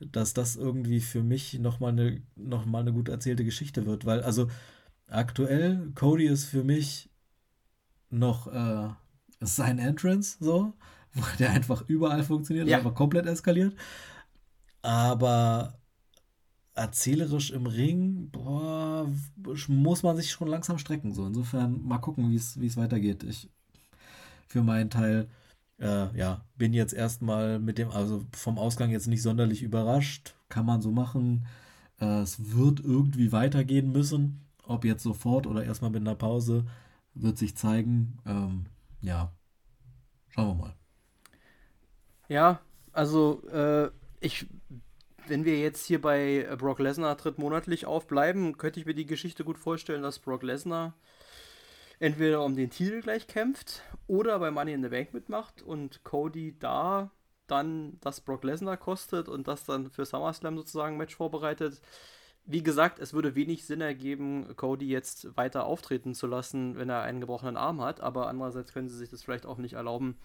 [0.00, 4.06] dass das irgendwie für mich nochmal eine, noch mal eine gut erzählte Geschichte wird.
[4.06, 4.48] Weil, also
[5.12, 7.10] aktuell, Cody ist für mich
[8.10, 8.88] noch äh,
[9.40, 10.72] sein Entrance, so,
[11.38, 12.78] der einfach überall funktioniert, ja.
[12.78, 13.74] einfach komplett eskaliert.
[14.82, 15.78] Aber
[16.74, 19.08] erzählerisch im Ring, boah,
[19.68, 21.12] muss man sich schon langsam strecken.
[21.12, 22.36] So, insofern mal gucken, wie
[22.66, 23.22] es weitergeht.
[23.24, 23.50] Ich
[24.52, 25.28] für meinen Teil,
[25.78, 30.34] äh, ja, bin jetzt erstmal mit dem, also vom Ausgang jetzt nicht sonderlich überrascht.
[30.48, 31.46] Kann man so machen.
[32.00, 34.42] Äh, es wird irgendwie weitergehen müssen.
[34.66, 36.64] Ob jetzt sofort oder erstmal mit einer Pause,
[37.14, 38.18] wird sich zeigen.
[38.26, 38.66] Ähm,
[39.00, 39.32] ja,
[40.28, 40.76] schauen wir mal.
[42.28, 42.60] Ja,
[42.92, 43.90] also äh,
[44.20, 44.46] ich
[45.26, 49.44] wenn wir jetzt hier bei Brock Lesnar tritt monatlich aufbleiben, könnte ich mir die Geschichte
[49.44, 50.94] gut vorstellen, dass Brock Lesnar
[51.98, 56.58] entweder um den Titel gleich kämpft oder bei Money in the Bank mitmacht und Cody
[56.58, 57.10] da
[57.46, 61.80] dann das Brock Lesnar kostet und das dann für SummerSlam sozusagen Match vorbereitet
[62.44, 67.02] wie gesagt, es würde wenig Sinn ergeben, Cody jetzt weiter auftreten zu lassen, wenn er
[67.02, 68.00] einen gebrochenen Arm hat.
[68.00, 70.16] Aber andererseits können sie sich das vielleicht auch nicht erlauben,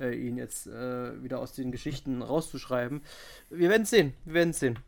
[0.00, 3.02] äh, ihn jetzt äh, wieder aus den Geschichten rauszuschreiben.
[3.50, 4.14] Wir werden es sehen.
[4.24, 4.78] Wir werden es sehen.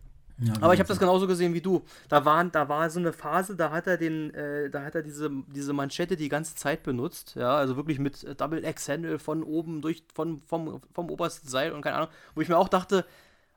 [0.41, 1.82] Ja, aber ich habe das genauso gesehen wie du.
[2.09, 5.03] Da, waren, da war so eine Phase, da hat er den, äh, da hat er
[5.03, 9.43] diese, diese Manschette die ganze Zeit benutzt, ja, also wirklich mit Double X Handle von
[9.43, 13.05] oben durch, von, vom, vom obersten Seil und keine Ahnung, wo ich mir auch dachte,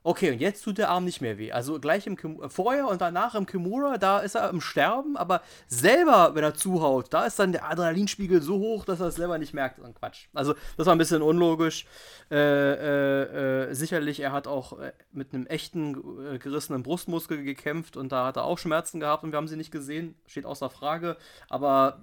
[0.04, 1.52] Okay, und jetzt tut der Arm nicht mehr weh.
[1.52, 5.42] Also gleich im Kim vorher und danach im Kimura, da ist er im Sterben, aber
[5.68, 9.38] selber, wenn er zuhaut, da ist dann der Adrenalinspiegel so hoch, dass er es selber
[9.38, 9.78] nicht merkt.
[9.78, 10.26] Und Quatsch.
[10.34, 11.86] Also das war ein bisschen unlogisch.
[12.32, 17.96] Äh, äh, äh, sicherlich, er hat auch äh, mit einem echten äh, gerissenen Brustmuskel gekämpft
[17.96, 20.16] und da hat er auch Schmerzen gehabt und wir haben sie nicht gesehen.
[20.26, 21.16] Steht außer Frage.
[21.48, 22.00] Aber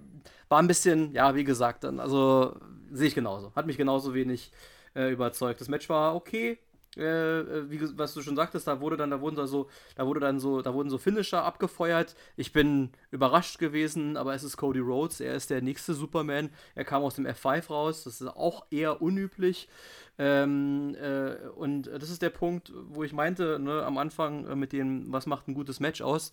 [0.48, 2.56] war ein bisschen, ja, wie gesagt, dann, also
[2.92, 3.52] sehe ich genauso.
[3.56, 4.54] Hat mich genauso wenig
[4.96, 5.60] äh, überzeugt.
[5.60, 6.60] Das Match war okay
[6.98, 10.08] äh, äh, wie was du schon sagtest, da wurde dann, da wurden da so, da
[10.08, 12.16] wurde dann so, da wurden so Finisher abgefeuert.
[12.36, 16.50] Ich bin überrascht gewesen, aber es ist Cody Rhodes, er ist der nächste Superman.
[16.76, 19.70] Er kam aus dem F5 raus, das ist auch eher unüblich.
[20.18, 24.74] Ähm, äh, und das ist der Punkt, wo ich meinte, ne, am Anfang äh, mit
[24.74, 26.32] dem, was macht ein gutes Match aus.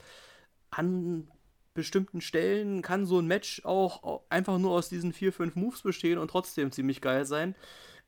[0.70, 1.28] An
[1.74, 6.18] bestimmten Stellen kann so ein Match auch einfach nur aus diesen vier, fünf Moves bestehen
[6.18, 7.54] und trotzdem ziemlich geil sein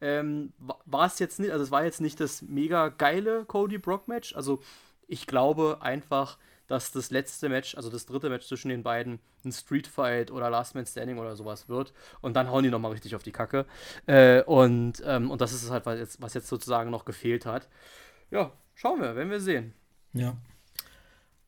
[0.01, 4.09] ähm, war es jetzt nicht, also es war jetzt nicht das mega geile Cody Brock
[4.09, 4.35] Match.
[4.35, 4.61] Also
[5.07, 6.39] ich glaube einfach,
[6.69, 10.51] dass das letzte Match, also das dritte Match zwischen den beiden, ein Street Fight oder
[10.51, 11.93] Last Man Standing oder sowas wird.
[12.21, 13.67] Und dann hauen die nochmal richtig auf die Kacke.
[14.07, 17.69] Äh, und, ähm, und das ist halt, was jetzt, was jetzt sozusagen noch gefehlt hat.
[18.31, 19.73] Ja, schauen wir, werden wir sehen.
[20.13, 20.37] Ja.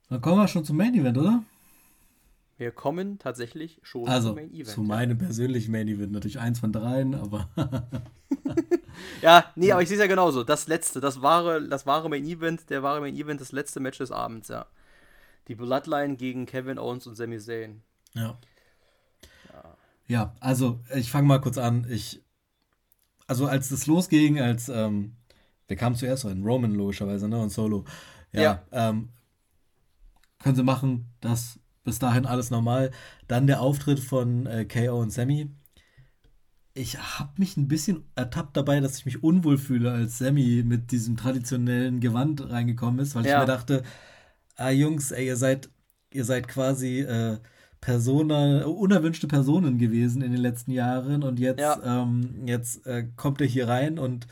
[0.08, 1.42] Dann kommen wir schon zum Main Event, oder?
[2.60, 4.68] Wir kommen tatsächlich schon also, zum Main Event.
[4.68, 6.12] Zu meinem persönlichen Main Event.
[6.12, 7.48] Natürlich eins von dreien, aber.
[9.22, 10.44] ja, nee, aber ich sehe es ja genauso.
[10.44, 13.96] Das letzte, das wahre, das wahre Main Event, der wahre Main Event, das letzte Match
[13.96, 14.66] des Abends, ja.
[15.48, 17.80] Die Bloodline gegen Kevin Owens und Sami Zayn.
[18.12, 18.38] Ja.
[19.54, 21.86] Ja, ja also ich fange mal kurz an.
[21.88, 22.20] Ich.
[23.26, 24.68] Also als es losging, als.
[24.68, 25.16] Ähm,
[25.66, 26.42] wer kam zuerst rein?
[26.42, 27.40] Roman logischerweise, ne?
[27.40, 27.86] Und Solo.
[28.32, 28.42] Ja.
[28.42, 28.62] ja.
[28.70, 29.08] Ähm,
[30.40, 32.90] können sie machen, das bis dahin alles normal.
[33.28, 35.50] Dann der Auftritt von äh, KO und Sammy.
[36.74, 40.92] Ich habe mich ein bisschen ertappt dabei, dass ich mich unwohl fühle, als Sammy mit
[40.92, 43.34] diesem traditionellen Gewand reingekommen ist, weil ja.
[43.34, 43.82] ich mir dachte,
[44.56, 45.68] ah Jungs, ey, ihr seid,
[46.12, 47.38] ihr seid quasi äh,
[47.80, 52.02] Persona, unerwünschte Personen gewesen in den letzten Jahren und jetzt, ja.
[52.02, 54.26] ähm, jetzt äh, kommt er hier rein und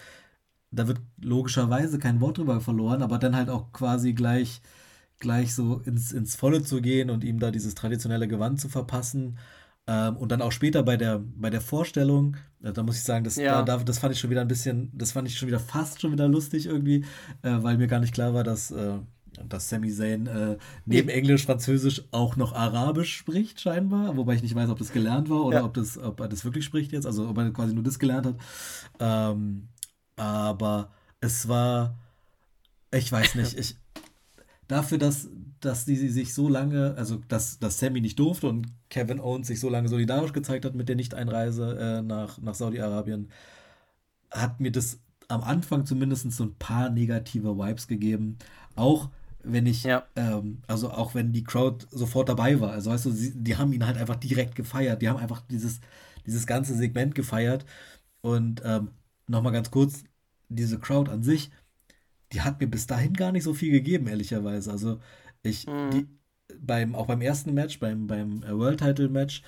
[0.70, 4.60] da wird logischerweise kein Wort drüber verloren, aber dann halt auch quasi gleich
[5.18, 9.38] gleich so ins, ins Volle zu gehen und ihm da dieses traditionelle Gewand zu verpassen.
[9.86, 13.24] Ähm, und dann auch später bei der, bei der Vorstellung, äh, da muss ich sagen,
[13.24, 13.62] das, ja.
[13.62, 16.12] da, das fand ich schon wieder ein bisschen, das fand ich schon wieder fast schon
[16.12, 17.04] wieder lustig irgendwie,
[17.42, 18.98] äh, weil mir gar nicht klar war, dass, äh,
[19.48, 24.16] dass Sami Zayn äh, neben Englisch, Französisch auch noch Arabisch spricht, scheinbar.
[24.16, 25.64] Wobei ich nicht weiß, ob das gelernt war oder ja.
[25.64, 28.26] ob, das, ob er das wirklich spricht jetzt, also ob er quasi nur das gelernt
[28.26, 28.36] hat.
[29.00, 29.68] Ähm,
[30.16, 30.90] aber
[31.20, 31.96] es war,
[32.90, 33.76] ich weiß nicht, ich,
[34.68, 35.28] dafür, dass,
[35.60, 39.58] dass die sich so lange, also dass, dass Sammy nicht durfte und Kevin Owens sich
[39.60, 43.30] so lange solidarisch gezeigt hat mit der Nicht-Einreise äh, nach, nach Saudi-Arabien,
[44.30, 48.38] hat mir das am Anfang zumindest so ein paar negative Vibes gegeben.
[48.76, 49.10] Auch
[49.42, 50.04] wenn ich, ja.
[50.16, 52.72] ähm, also auch wenn die Crowd sofort dabei war.
[52.72, 55.02] Also weißt du, sie, die haben ihn halt einfach direkt gefeiert.
[55.02, 55.80] Die haben einfach dieses,
[56.26, 57.64] dieses ganze Segment gefeiert.
[58.20, 58.90] Und ähm,
[59.26, 60.04] nochmal ganz kurz,
[60.48, 61.50] diese Crowd an sich,
[62.32, 64.70] die hat mir bis dahin gar nicht so viel gegeben, ehrlicherweise.
[64.70, 65.00] Also
[65.42, 65.90] ich, mhm.
[65.90, 66.06] die,
[66.60, 69.42] beim, auch beim ersten Match, beim, beim äh, World Title Match,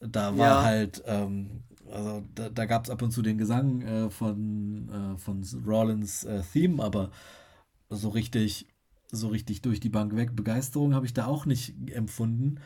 [0.00, 0.62] da war ja.
[0.62, 5.18] halt, ähm, also da, da gab es ab und zu den Gesang äh, von, äh,
[5.18, 7.10] von Rollins äh, Theme, aber
[7.90, 8.66] so richtig,
[9.10, 12.60] so richtig durch die Bank weg Begeisterung habe ich da auch nicht empfunden.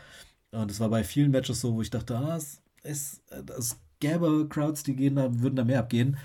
[0.51, 3.21] Und es war bei vielen Matches so, wo ich dachte, ah, es, es,
[3.59, 6.17] es gäbe Crowds, die gehen da, würden da mehr abgehen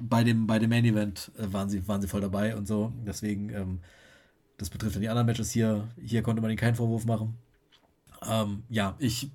[0.00, 2.92] bei dem, bei dem Main Event äh, waren, sie, waren sie voll dabei und so.
[3.06, 3.80] Deswegen, ähm,
[4.58, 5.88] das betrifft dann die anderen Matches hier.
[6.02, 7.34] Hier konnte man ihnen keinen Vorwurf machen.
[8.28, 9.30] Ähm, ja, ich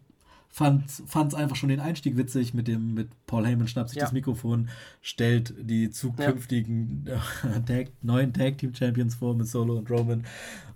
[0.55, 4.05] fand es einfach schon den Einstieg witzig mit dem mit Paul Heyman schnappt sich ja.
[4.05, 4.69] das Mikrofon,
[5.01, 7.59] stellt die zukünftigen ja.
[7.65, 10.23] Tag, neuen Tag Team Champions vor mit Solo und Roman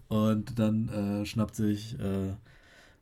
[0.10, 2.34] und dann äh, schnappt sich äh,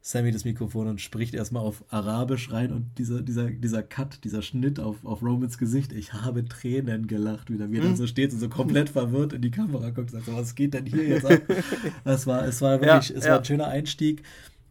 [0.08, 4.42] Sammy das Mikrofon und spricht erstmal auf Arabisch rein und dieser, dieser, dieser Cut, dieser
[4.42, 7.82] Schnitt auf, auf Romans Gesicht, ich habe Tränen gelacht, wie er mhm.
[7.82, 10.76] dann so steht und so komplett verwirrt in die Kamera guckt und sagt, was geht
[10.76, 11.42] denn hier jetzt ab?
[12.06, 13.32] Das war, es war wirklich, ja, es ja.
[13.32, 14.24] war ein schöner Einstieg.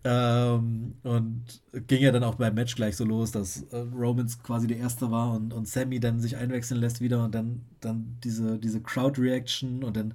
[0.05, 1.43] Ähm, und
[1.87, 5.11] ging ja dann auch beim Match gleich so los, dass äh, Romans quasi der Erste
[5.11, 9.85] war und, und Sammy dann sich einwechseln lässt wieder und dann, dann diese, diese Crowd-Reaction
[9.85, 10.15] und dann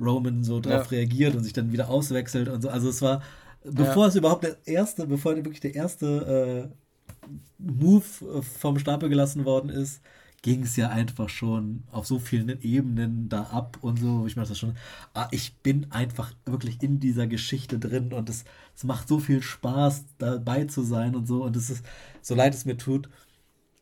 [0.00, 0.98] Roman so drauf ja.
[0.98, 2.70] reagiert und sich dann wieder auswechselt und so.
[2.70, 3.22] Also es war,
[3.64, 4.08] bevor ja.
[4.08, 9.70] es überhaupt der erste, bevor wirklich der erste äh, Move äh, vom Stapel gelassen worden
[9.70, 10.00] ist,
[10.42, 14.26] ging es ja einfach schon auf so vielen Ebenen da ab und so.
[14.26, 14.76] Ich meine das schon,
[15.14, 18.44] ah, ich bin einfach wirklich in dieser Geschichte drin und es,
[18.76, 21.42] es macht so viel Spaß, dabei zu sein und so.
[21.44, 21.82] Und es ist,
[22.20, 23.08] so leid es mir tut,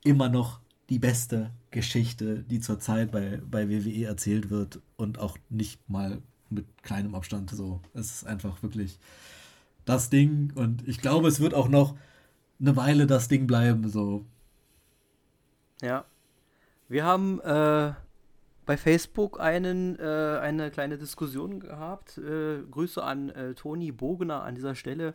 [0.05, 5.89] immer noch die beste Geschichte, die zurzeit bei, bei WWE erzählt wird und auch nicht
[5.91, 7.81] mal mit kleinem Abstand so.
[7.93, 9.01] Es ist einfach wirklich
[9.85, 10.53] das Ding.
[10.55, 11.97] Und ich glaube, es wird auch noch
[12.61, 13.89] eine Weile das Ding bleiben.
[13.89, 14.25] So.
[15.81, 16.05] Ja.
[16.89, 17.93] Wir haben äh,
[18.67, 22.19] bei Facebook einen, äh, eine kleine Diskussion gehabt.
[22.19, 25.15] Äh, Grüße an äh, Toni Bogner an dieser Stelle,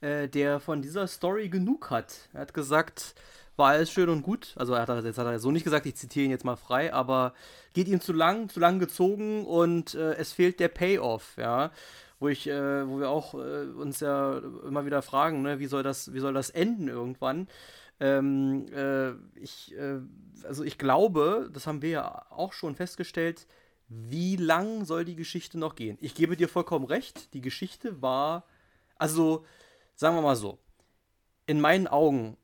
[0.00, 2.28] äh, der von dieser Story genug hat.
[2.32, 3.14] Er hat gesagt,
[3.56, 4.54] war alles schön und gut.
[4.56, 6.92] Also er hat, jetzt hat er so nicht gesagt, ich zitiere ihn jetzt mal frei,
[6.92, 7.34] aber
[7.74, 11.70] geht ihm zu lang, zu lang gezogen und äh, es fehlt der Payoff, ja
[12.20, 15.82] wo ich, äh, wo wir auch äh, uns ja immer wieder fragen, ne, wie soll
[15.82, 17.48] das, wie soll das enden irgendwann?
[18.00, 19.10] Ähm, äh,
[19.40, 20.00] ich, äh,
[20.44, 23.46] also ich glaube, das haben wir ja auch schon festgestellt,
[23.88, 25.96] wie lang soll die Geschichte noch gehen?
[26.00, 28.44] Ich gebe dir vollkommen recht, die Geschichte war,
[28.96, 29.44] also
[29.94, 30.58] sagen wir mal so,
[31.46, 32.36] in meinen Augen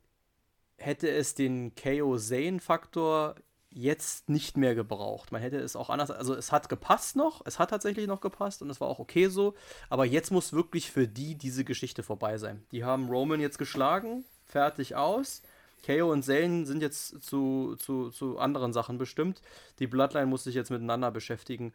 [0.77, 3.35] hätte es den KO Zane-Faktor
[3.75, 5.33] jetzt nicht mehr gebraucht.
[5.33, 8.61] Man hätte es auch anders, also es hat gepasst noch, es hat tatsächlich noch gepasst
[8.61, 9.53] und es war auch okay so,
[9.89, 12.65] aber jetzt muss wirklich für die diese Geschichte vorbei sein.
[12.71, 15.41] Die haben Roman jetzt geschlagen, fertig aus.
[15.85, 19.41] KO und Zane sind jetzt zu, zu, zu anderen Sachen bestimmt.
[19.79, 21.73] Die Bloodline muss sich jetzt miteinander beschäftigen.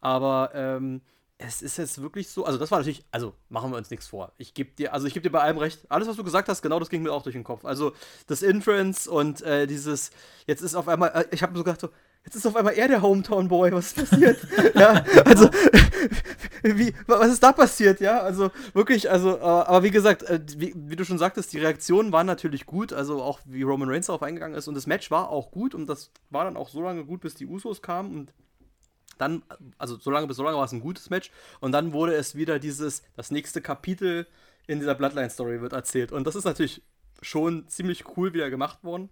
[0.00, 1.02] Aber ähm,
[1.42, 4.32] es ist jetzt wirklich so, also das war natürlich, also machen wir uns nichts vor.
[4.36, 5.80] Ich gebe dir, also ich gebe dir bei allem recht.
[5.88, 7.64] Alles, was du gesagt hast, genau das ging mir auch durch den Kopf.
[7.64, 7.92] Also
[8.26, 10.10] das Inference und äh, dieses,
[10.46, 11.88] jetzt ist auf einmal, äh, ich habe so gedacht so,
[12.24, 14.38] jetzt ist auf einmal er der Hometown Boy, was ist passiert?
[14.74, 15.48] ja, also
[16.62, 18.00] wie, was ist da passiert?
[18.00, 21.58] Ja, also wirklich, also, äh, aber wie gesagt, äh, wie, wie, du schon sagtest, die
[21.58, 25.10] Reaktionen waren natürlich gut, also auch wie Roman Reigns darauf eingegangen ist und das Match
[25.10, 28.14] war auch gut und das war dann auch so lange gut, bis die Usos kamen
[28.14, 28.34] und
[29.20, 29.42] dann,
[29.78, 31.30] also so lange bis so lange war es ein gutes Match.
[31.60, 34.26] Und dann wurde es wieder dieses, das nächste Kapitel
[34.66, 36.12] in dieser Bloodline-Story wird erzählt.
[36.12, 36.82] Und das ist natürlich
[37.22, 39.10] schon ziemlich cool wieder gemacht worden.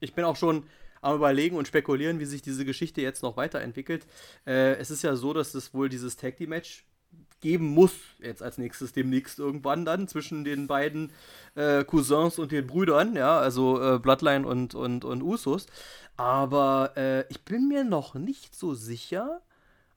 [0.00, 0.64] Ich bin auch schon
[1.00, 4.06] am überlegen und spekulieren, wie sich diese Geschichte jetzt noch weiterentwickelt.
[4.46, 6.84] Äh, es ist ja so, dass es wohl dieses Tag Team Match
[7.40, 11.12] geben muss, jetzt als nächstes demnächst irgendwann dann, zwischen den beiden
[11.54, 15.66] äh, Cousins und den Brüdern, ja, also äh, Bloodline und, und, und Usos.
[16.16, 19.40] Aber äh, ich bin mir noch nicht so sicher,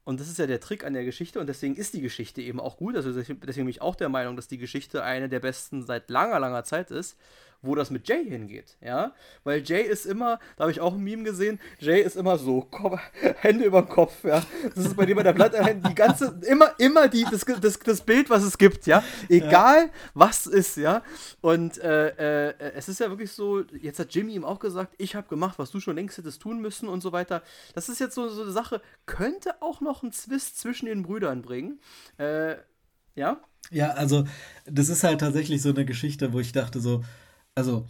[0.04, 2.58] und das ist ja der Trick an der Geschichte und deswegen ist die Geschichte eben
[2.58, 2.96] auch gut.
[2.96, 6.40] Also deswegen bin ich auch der Meinung, dass die Geschichte eine der besten seit langer,
[6.40, 7.16] langer Zeit ist
[7.62, 11.02] wo das mit Jay hingeht, ja, weil Jay ist immer, da habe ich auch ein
[11.02, 13.00] Meme gesehen, Jay ist immer so, Kopf,
[13.40, 14.42] Hände über den Kopf, ja,
[14.74, 18.00] das ist bei dem bei der Platte, die ganze, immer, immer die, das, das, das
[18.00, 19.90] Bild, was es gibt, ja, egal ja.
[20.14, 21.02] was ist, ja,
[21.40, 25.14] und äh, äh, es ist ja wirklich so, jetzt hat Jimmy ihm auch gesagt, ich
[25.14, 27.42] habe gemacht, was du schon längst hättest tun müssen und so weiter,
[27.74, 31.42] das ist jetzt so, so eine Sache, könnte auch noch einen Zwist zwischen den Brüdern
[31.42, 31.80] bringen,
[32.18, 32.56] äh,
[33.14, 33.40] ja,
[33.70, 34.26] ja, also
[34.66, 37.04] das ist halt tatsächlich so eine Geschichte, wo ich dachte so,
[37.54, 37.86] also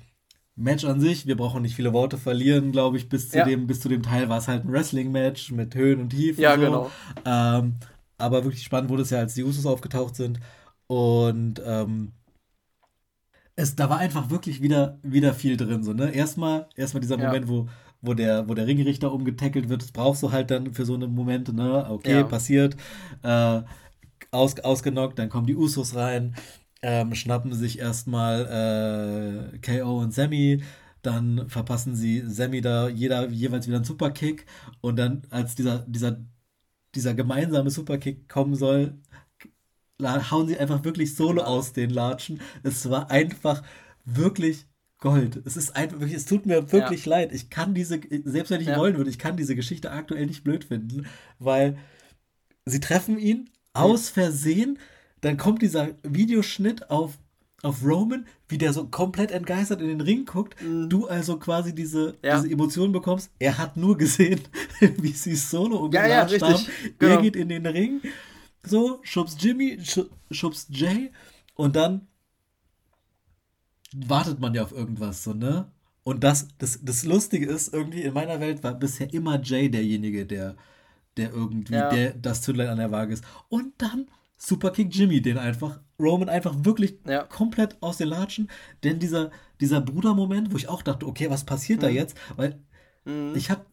[0.54, 3.44] Match an sich, wir brauchen nicht viele Worte verlieren, glaube ich, bis zu, ja.
[3.44, 6.42] dem, bis zu dem Teil war es halt ein Wrestling-Match mit Höhen und Tiefen.
[6.42, 6.60] Ja, so.
[6.60, 6.90] genau.
[7.24, 7.76] Ähm,
[8.18, 10.40] aber wirklich spannend wurde es ja, als die Usos aufgetaucht sind.
[10.86, 12.12] Und ähm,
[13.56, 15.82] es, da war einfach wirklich wieder, wieder viel drin.
[15.82, 16.14] So, ne?
[16.14, 17.26] Erstmal, erstmal dieser ja.
[17.26, 17.68] Moment, wo,
[18.02, 19.82] wo, der, wo der Ringrichter umgetackelt wird.
[19.82, 21.86] Das brauchst du halt dann für so eine Momente, ne?
[21.88, 22.22] Okay, ja.
[22.24, 22.76] passiert.
[23.22, 23.62] Äh,
[24.30, 26.34] aus, ausgenockt, dann kommen die Usos rein
[26.82, 30.62] ähm, schnappen sich erstmal äh, KO und Sammy,
[31.02, 34.46] dann verpassen sie Sammy da jeder jeweils wieder einen Superkick
[34.80, 36.20] und dann als dieser, dieser,
[36.94, 38.94] dieser gemeinsame Superkick kommen soll,
[40.00, 42.40] hauen sie einfach wirklich Solo aus den Latschen.
[42.62, 43.62] Es war einfach
[44.04, 44.66] wirklich
[44.98, 45.42] Gold.
[45.44, 47.10] Es ist einfach wirklich, es tut mir wirklich ja.
[47.10, 47.32] leid.
[47.32, 48.78] Ich kann diese, selbst wenn ich ja.
[48.78, 51.06] wollen würde, ich kann diese Geschichte aktuell nicht blöd finden,
[51.40, 51.76] weil
[52.64, 54.78] sie treffen ihn aus Versehen
[55.22, 57.18] dann kommt dieser Videoschnitt auf,
[57.62, 60.60] auf Roman, wie der so komplett entgeistert in den Ring guckt.
[60.60, 60.88] Mhm.
[60.88, 62.40] Du also quasi diese, ja.
[62.40, 63.30] diese Emotionen bekommst.
[63.38, 64.40] Er hat nur gesehen,
[64.80, 66.66] wie sie Solo umgelatscht ja, ja, haben.
[66.98, 67.14] Genau.
[67.14, 68.00] Er geht in den Ring,
[68.64, 69.78] so, schubst Jimmy,
[70.30, 71.10] schubst Jay
[71.54, 72.08] und dann
[73.94, 75.70] wartet man ja auf irgendwas, so, ne?
[76.04, 80.26] Und das, das, das Lustige ist, irgendwie in meiner Welt war bisher immer Jay derjenige,
[80.26, 80.56] der,
[81.16, 81.90] der irgendwie, ja.
[81.90, 83.24] der das Zündlein an der Waage ist.
[83.48, 84.08] Und dann
[84.44, 87.22] Superkick Jimmy, den einfach Roman einfach wirklich ja.
[87.22, 88.50] komplett aus den Latschen.
[88.82, 89.30] Denn dieser,
[89.60, 91.82] dieser Bruder-Moment, wo ich auch dachte, okay, was passiert mhm.
[91.82, 92.16] da jetzt?
[92.34, 92.58] Weil
[93.04, 93.34] mhm.
[93.36, 93.64] ich habe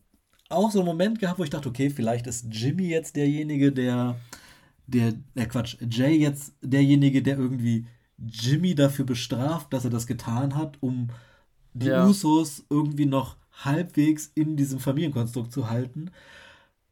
[0.49, 4.15] auch so einen Moment gehabt, wo ich dachte, okay, vielleicht ist Jimmy jetzt derjenige, der,
[4.85, 7.87] der, der Quatsch, Jay jetzt derjenige, der irgendwie
[8.19, 11.09] Jimmy dafür bestraft, dass er das getan hat, um
[11.73, 12.05] die ja.
[12.05, 16.11] Usos irgendwie noch halbwegs in diesem Familienkonstrukt zu halten.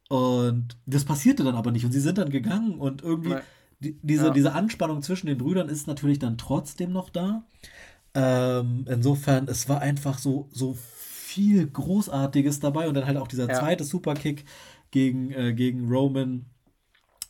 [0.09, 1.86] Und das passierte dann aber nicht.
[1.86, 3.30] Und sie sind dann gegangen und irgendwie.
[3.30, 3.41] Nein
[3.80, 4.32] die, diese, ja.
[4.32, 7.43] diese Anspannung zwischen den Brüdern ist natürlich dann trotzdem noch da.
[8.13, 13.47] Ähm, insofern, es war einfach so, so viel Großartiges dabei und dann halt auch dieser
[13.47, 13.59] ja.
[13.59, 14.45] zweite Superkick
[14.89, 16.45] gegen, äh, gegen Roman,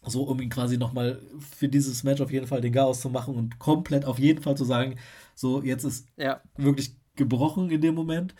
[0.05, 3.35] so um ihn quasi nochmal für dieses Match auf jeden Fall den Chaos zu machen
[3.35, 4.95] und komplett auf jeden Fall zu sagen,
[5.35, 6.39] so jetzt ist ja.
[6.55, 8.33] wirklich gebrochen in dem Moment.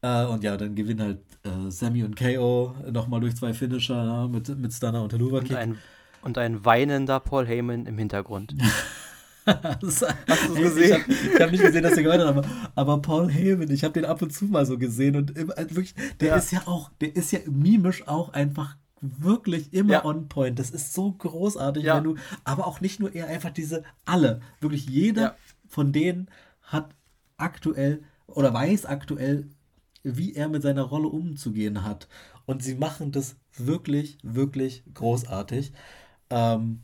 [0.00, 4.28] Äh, und ja, dann gewinnen halt äh, Sammy und KO nochmal durch zwei Finisher na,
[4.28, 5.50] mit, mit Stunner und Helluva Kick.
[5.50, 5.78] Und ein
[6.24, 8.54] und ein weinender Paul Heyman im Hintergrund.
[9.46, 11.04] Hast du gesehen?
[11.06, 12.44] Ich habe hab nicht gesehen, dass er geweint hat, aber,
[12.74, 15.76] aber Paul Heyman, ich habe den ab und zu mal so gesehen und immer, also
[15.76, 16.36] wirklich, der ja.
[16.36, 20.04] ist ja auch, der ist ja mimisch auch einfach wirklich immer ja.
[20.06, 20.58] on point.
[20.58, 21.96] Das ist so großartig, ja.
[21.96, 25.36] wenn du, aber auch nicht nur er, einfach diese alle, wirklich jeder
[25.68, 26.30] von denen
[26.62, 26.94] hat
[27.36, 29.46] aktuell oder weiß aktuell,
[30.02, 32.08] wie er mit seiner Rolle umzugehen hat.
[32.46, 35.72] Und sie machen das wirklich, wirklich großartig.
[36.30, 36.80] Ähm,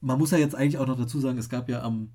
[0.00, 2.10] man muss ja jetzt eigentlich auch noch dazu sagen, es gab ja am,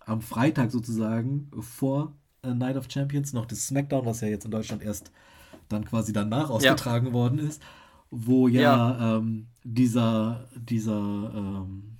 [0.00, 4.50] am Freitag sozusagen vor äh, Night of Champions noch das SmackDown, was ja jetzt in
[4.50, 5.12] Deutschland erst
[5.68, 7.12] dann quasi danach ausgetragen ja.
[7.12, 7.62] worden ist,
[8.10, 9.18] wo ja, ja.
[9.18, 11.98] Ähm, dieser, dieser, ähm,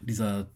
[0.00, 0.48] dieser,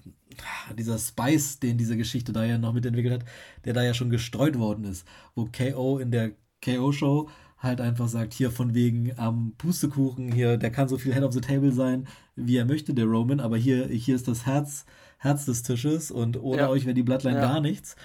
[0.77, 3.29] dieser Spice, den diese Geschichte da ja noch mitentwickelt hat,
[3.65, 6.33] der da ja schon gestreut worden ist, wo KO in der
[6.63, 11.13] KO-Show halt einfach sagt, hier von wegen am ähm, Pustekuchen, hier, der kann so viel
[11.13, 12.07] Head of the Table sein,
[12.37, 14.85] wie er möchte, der Roman, aber hier, hier ist das Herz,
[15.19, 16.69] Herz des Tisches und ohne ja.
[16.69, 17.43] euch wäre die Bloodline ja.
[17.43, 17.97] gar nichts.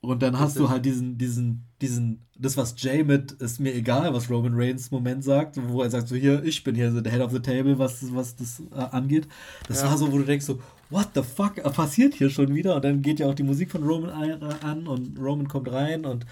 [0.00, 4.12] Und dann hast du halt diesen, diesen, diesen, das, was Jay mit, ist mir egal,
[4.12, 7.12] was Roman Reigns Moment sagt, wo er sagt, so hier, ich bin hier so der
[7.12, 9.28] Head of the Table, was, was das äh, angeht.
[9.68, 9.88] Das ja.
[9.88, 10.58] war so, wo du denkst so,
[10.90, 12.74] what the fuck passiert hier schon wieder?
[12.74, 16.26] Und dann geht ja auch die Musik von Roman an und Roman kommt rein und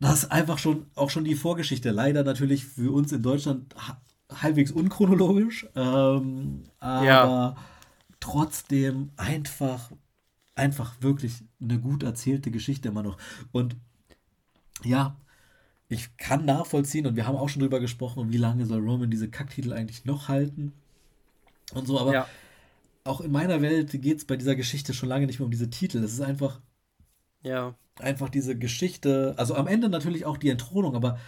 [0.00, 1.90] das ist einfach schon, auch schon die Vorgeschichte.
[1.90, 3.74] Leider natürlich für uns in Deutschland
[4.30, 7.56] halbwegs unchronologisch, ähm, aber ja.
[8.20, 9.90] trotzdem einfach
[10.58, 13.16] einfach wirklich eine gut erzählte Geschichte immer noch.
[13.52, 13.76] Und
[14.84, 15.16] ja,
[15.88, 19.30] ich kann nachvollziehen, und wir haben auch schon drüber gesprochen, wie lange soll Roman diese
[19.30, 20.72] Kacktitel eigentlich noch halten
[21.72, 22.28] und so, aber ja.
[23.04, 25.70] auch in meiner Welt geht es bei dieser Geschichte schon lange nicht mehr um diese
[25.70, 25.98] Titel.
[25.98, 26.60] Es ist einfach,
[27.42, 27.74] ja.
[28.02, 31.18] Einfach diese Geschichte, also am Ende natürlich auch die Entthronung, aber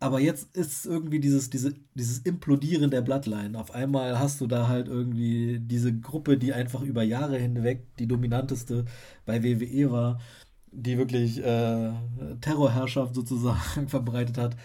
[0.00, 3.58] aber jetzt ist irgendwie dieses, diese, dieses Implodieren der Bloodline.
[3.58, 8.06] Auf einmal hast du da halt irgendwie diese Gruppe, die einfach über Jahre hinweg die
[8.06, 8.84] dominanteste
[9.26, 10.20] bei WWE war,
[10.70, 11.90] die wirklich äh,
[12.40, 14.56] Terrorherrschaft sozusagen verbreitet hat.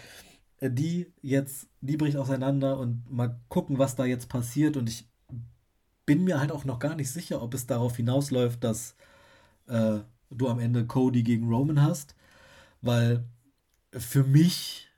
[0.60, 4.78] Äh, die jetzt, die bricht auseinander und mal gucken, was da jetzt passiert.
[4.78, 5.10] Und ich
[6.06, 8.96] bin mir halt auch noch gar nicht sicher, ob es darauf hinausläuft, dass
[9.68, 10.00] äh,
[10.36, 12.16] du am Ende Cody gegen Roman hast.
[12.82, 13.24] Weil
[13.92, 14.90] für mich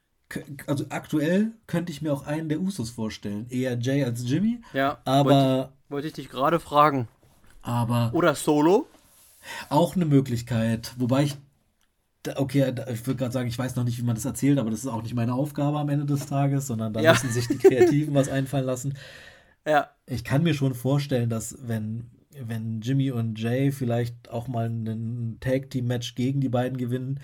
[0.68, 3.46] also aktuell könnte ich mir auch einen der Usos vorstellen.
[3.50, 4.62] Eher Jay als Jimmy.
[4.74, 5.30] Ja, aber.
[5.30, 7.08] Wollte, wollte ich dich gerade fragen.
[7.62, 8.12] Aber.
[8.14, 8.88] Oder Solo?
[9.70, 10.94] Auch eine Möglichkeit.
[10.98, 11.38] Wobei ich.
[12.38, 14.80] Okay, ich würde gerade sagen, ich weiß noch nicht, wie man das erzählt, aber das
[14.80, 17.12] ist auch nicht meine Aufgabe am Ende des Tages, sondern da ja.
[17.12, 18.96] müssen sich die Kreativen was einfallen lassen.
[19.68, 19.90] Ja.
[20.06, 25.38] Ich kann mir schon vorstellen, dass wenn, wenn Jimmy und Jay vielleicht auch mal ein
[25.40, 27.20] Tag-Team-Match gegen die beiden gewinnen,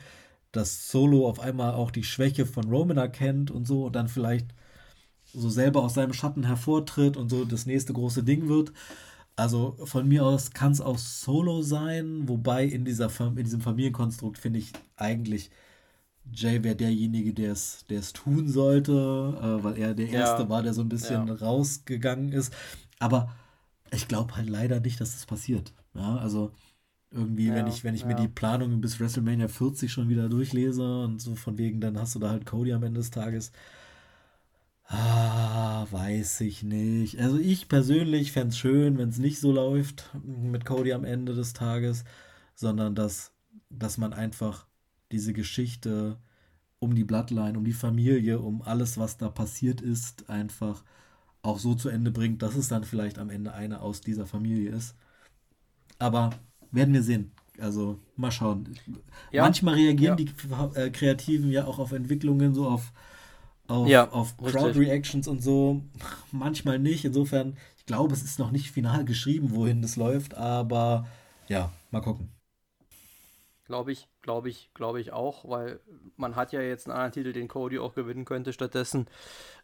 [0.51, 4.53] dass Solo auf einmal auch die Schwäche von Roman erkennt und so und dann vielleicht
[5.33, 8.73] so selber aus seinem Schatten hervortritt und so das nächste große Ding wird.
[9.37, 14.37] Also von mir aus kann es auch Solo sein, wobei in, dieser, in diesem Familienkonstrukt
[14.37, 15.51] finde ich eigentlich
[16.31, 20.49] Jay wäre derjenige, der es tun sollte, äh, weil er der Erste ja.
[20.49, 21.33] war, der so ein bisschen ja.
[21.33, 22.53] rausgegangen ist.
[22.99, 23.33] Aber
[23.91, 25.73] ich glaube halt leider nicht, dass das passiert.
[25.93, 26.51] Ja, also
[27.11, 28.07] irgendwie, ja, wenn ich, wenn ich ja.
[28.07, 32.15] mir die Planung bis WrestleMania 40 schon wieder durchlese und so von wegen, dann hast
[32.15, 33.51] du da halt Cody am Ende des Tages.
[34.85, 37.19] Ah, weiß ich nicht.
[37.19, 41.33] Also ich persönlich fände es schön, wenn es nicht so läuft mit Cody am Ende
[41.33, 42.03] des Tages,
[42.55, 43.33] sondern dass,
[43.69, 44.67] dass man einfach
[45.11, 46.17] diese Geschichte
[46.79, 50.83] um die Bloodline, um die Familie, um alles, was da passiert ist, einfach
[51.41, 54.71] auch so zu Ende bringt, dass es dann vielleicht am Ende eine aus dieser Familie
[54.71, 54.95] ist.
[55.99, 56.31] Aber
[56.71, 57.31] werden wir sehen.
[57.59, 58.75] Also mal schauen.
[59.31, 59.43] Ja.
[59.43, 60.25] Manchmal reagieren ja.
[60.25, 62.91] die äh, Kreativen ja auch auf Entwicklungen, so auf,
[63.67, 65.81] auf, ja, auf Crowd-Reactions und so.
[66.31, 67.05] Manchmal nicht.
[67.05, 71.07] Insofern, ich glaube, es ist noch nicht final geschrieben, wohin das läuft, aber
[71.47, 72.29] ja, mal gucken.
[73.65, 75.79] Glaube ich, glaube ich, glaube ich auch, weil
[76.17, 79.07] man hat ja jetzt einen anderen Titel, den Cody auch gewinnen könnte stattdessen.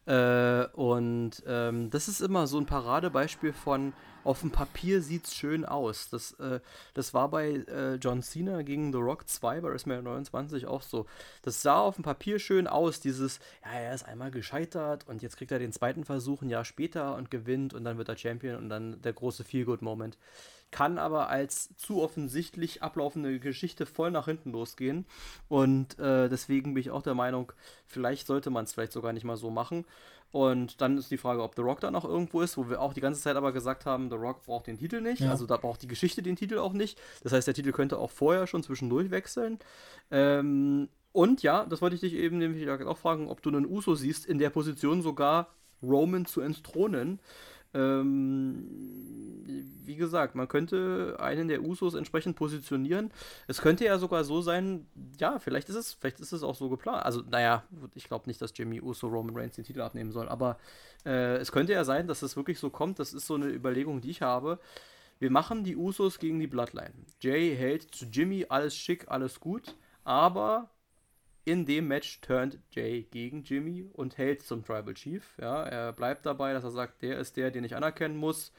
[0.05, 3.93] Äh, und ähm, das ist immer so ein Paradebeispiel von,
[4.23, 6.09] auf dem Papier sieht es schön aus.
[6.09, 6.59] Das, äh,
[6.93, 11.05] das war bei äh, John Cena gegen The Rock 2 bei WrestleMania 29 auch so.
[11.41, 15.37] Das sah auf dem Papier schön aus, dieses, ja, er ist einmal gescheitert und jetzt
[15.37, 18.57] kriegt er den zweiten Versuch ein Jahr später und gewinnt und dann wird er Champion
[18.57, 20.17] und dann der große Feel-Good-Moment.
[20.71, 25.05] Kann aber als zu offensichtlich ablaufende Geschichte voll nach hinten losgehen
[25.47, 27.51] und äh, deswegen bin ich auch der Meinung,
[27.85, 29.85] vielleicht sollte man es vielleicht sogar nicht mal so machen.
[30.31, 32.93] Und dann ist die Frage, ob The Rock da noch irgendwo ist, wo wir auch
[32.93, 35.21] die ganze Zeit aber gesagt haben, The Rock braucht den Titel nicht.
[35.21, 35.31] Ja.
[35.31, 36.99] Also da braucht die Geschichte den Titel auch nicht.
[37.23, 39.57] Das heißt, der Titel könnte auch vorher schon zwischendurch wechseln.
[40.11, 43.95] Ähm, und ja, das wollte ich dich eben nämlich auch fragen, ob du einen Uso
[43.95, 45.47] siehst, in der Position sogar
[45.81, 47.19] Roman zu entthronen.
[47.73, 48.67] Ähm,
[49.85, 53.11] wie gesagt, man könnte einen der Usos entsprechend positionieren.
[53.47, 54.85] Es könnte ja sogar so sein,
[55.19, 57.05] ja, vielleicht ist es, vielleicht ist es auch so geplant.
[57.05, 57.63] Also, naja,
[57.95, 60.57] ich glaube nicht, dass Jimmy Uso Roman Reigns den Titel abnehmen soll, aber
[61.05, 62.99] äh, es könnte ja sein, dass es wirklich so kommt.
[62.99, 64.59] Das ist so eine Überlegung, die ich habe.
[65.19, 66.93] Wir machen die Usos gegen die Bloodline.
[67.21, 70.69] Jay hält zu Jimmy, alles schick, alles gut, aber
[71.47, 75.23] in dem Match turnt Jay gegen Jimmy und hält zum Tribal Chief.
[75.39, 78.51] Ja, er bleibt dabei, dass er sagt, der ist der, den ich anerkennen muss.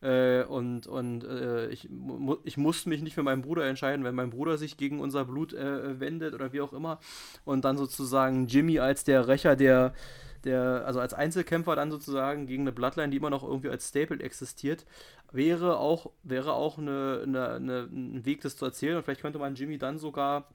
[0.00, 4.16] Äh, und und äh, ich, mu ich muss mich nicht für meinen Bruder entscheiden, wenn
[4.16, 6.98] mein Bruder sich gegen unser Blut äh, wendet oder wie auch immer.
[7.44, 9.94] Und dann sozusagen Jimmy als der Rächer, der,
[10.42, 14.18] der, also als Einzelkämpfer dann sozusagen gegen eine Bloodline, die immer noch irgendwie als Staple
[14.18, 14.84] existiert,
[15.30, 18.96] wäre auch, wäre auch eine, eine, eine, ein Weg, das zu erzählen.
[18.96, 20.48] Und vielleicht könnte man Jimmy dann sogar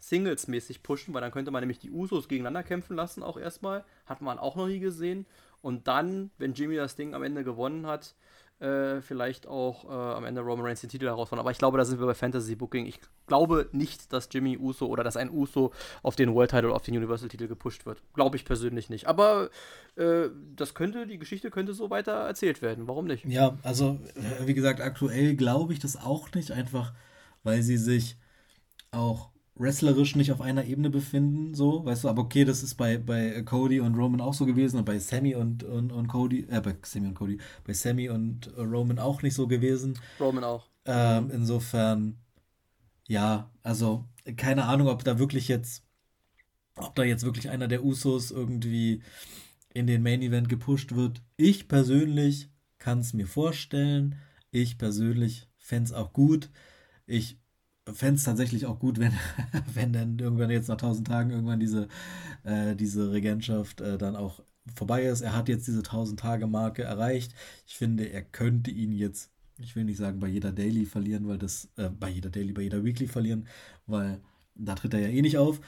[0.00, 3.84] Singles-mäßig pushen, weil dann könnte man nämlich die Usos gegeneinander kämpfen lassen, auch erstmal.
[4.06, 5.26] Hat man auch noch nie gesehen.
[5.60, 8.14] Und dann, wenn Jimmy das Ding am Ende gewonnen hat,
[8.60, 11.40] äh, vielleicht auch äh, am Ende Roman Reigns den Titel herausfordern.
[11.40, 12.86] Aber ich glaube, da sind wir bei Fantasy Booking.
[12.86, 15.72] Ich glaube nicht, dass Jimmy Uso oder dass ein Uso
[16.02, 18.02] auf den World Title oder auf den Universal Titel gepusht wird.
[18.14, 19.06] Glaube ich persönlich nicht.
[19.06, 19.50] Aber
[19.96, 22.88] äh, das könnte, die Geschichte könnte so weiter erzählt werden.
[22.88, 23.24] Warum nicht?
[23.26, 24.00] Ja, also
[24.44, 26.92] wie gesagt, aktuell glaube ich das auch nicht, einfach
[27.44, 28.16] weil sie sich
[28.90, 32.98] auch wrestlerisch nicht auf einer Ebene befinden, so, weißt du, aber okay, das ist bei,
[32.98, 36.60] bei Cody und Roman auch so gewesen und bei Sammy und, und, und Cody, äh,
[36.60, 39.98] bei Sammy und Cody, bei Sammy und Roman auch nicht so gewesen.
[40.20, 40.68] Roman auch.
[40.84, 42.18] Ähm, insofern,
[43.06, 44.04] ja, also
[44.36, 45.84] keine Ahnung, ob da wirklich jetzt,
[46.76, 49.02] ob da jetzt wirklich einer der Usos irgendwie
[49.74, 51.22] in den Main Event gepusht wird.
[51.36, 54.16] Ich persönlich kann es mir vorstellen.
[54.50, 56.50] Ich persönlich fände es auch gut.
[57.06, 57.38] Ich
[57.92, 59.12] fände es tatsächlich auch gut, wenn,
[59.74, 61.88] wenn dann irgendwann jetzt nach 1000 Tagen irgendwann diese,
[62.44, 64.42] äh, diese Regentschaft äh, dann auch
[64.74, 65.20] vorbei ist.
[65.20, 67.34] Er hat jetzt diese 1000-Tage-Marke erreicht.
[67.66, 71.38] Ich finde, er könnte ihn jetzt, ich will nicht sagen bei jeder Daily verlieren, weil
[71.38, 73.46] das, äh, bei jeder Daily, bei jeder Weekly verlieren,
[73.86, 74.20] weil
[74.54, 75.60] da tritt er ja eh nicht auf.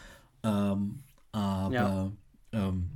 [0.42, 1.00] Ähm,
[1.32, 2.12] aber ja.
[2.52, 2.90] ähm,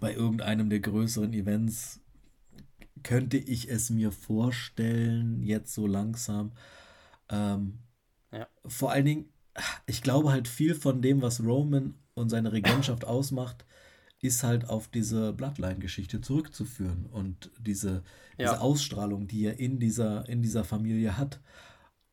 [0.00, 2.00] bei irgendeinem der größeren Events
[3.02, 6.52] könnte ich es mir vorstellen, jetzt so langsam.
[7.28, 7.78] Ähm,
[8.32, 8.48] ja.
[8.66, 9.28] Vor allen Dingen,
[9.86, 13.64] ich glaube halt viel von dem, was Roman und seine Regentschaft ausmacht,
[14.20, 18.04] ist halt auf diese Bloodline-Geschichte zurückzuführen und diese,
[18.38, 18.50] ja.
[18.50, 21.40] diese Ausstrahlung, die er in dieser, in dieser Familie hat.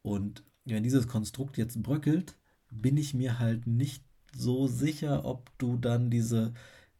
[0.01, 2.35] Und wenn dieses Konstrukt jetzt bröckelt,
[2.71, 4.03] bin ich mir halt nicht
[4.35, 6.53] so sicher, ob du dann diese,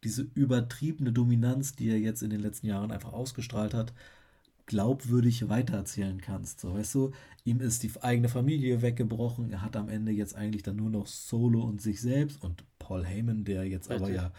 [0.04, 3.94] diese übertriebene Dominanz, die er jetzt in den letzten Jahren einfach ausgestrahlt hat,
[4.70, 6.60] glaubwürdig weitererzählen kannst.
[6.60, 7.12] So, weißt du,
[7.44, 9.50] ihm ist die eigene Familie weggebrochen.
[9.50, 13.04] Er hat am Ende jetzt eigentlich dann nur noch Solo und sich selbst und Paul
[13.04, 14.06] Heyman, der jetzt Richtig.
[14.06, 14.32] aber ja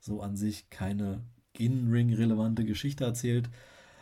[0.00, 1.22] so an sich keine
[1.58, 3.50] In-Ring-relevante Geschichte erzählt.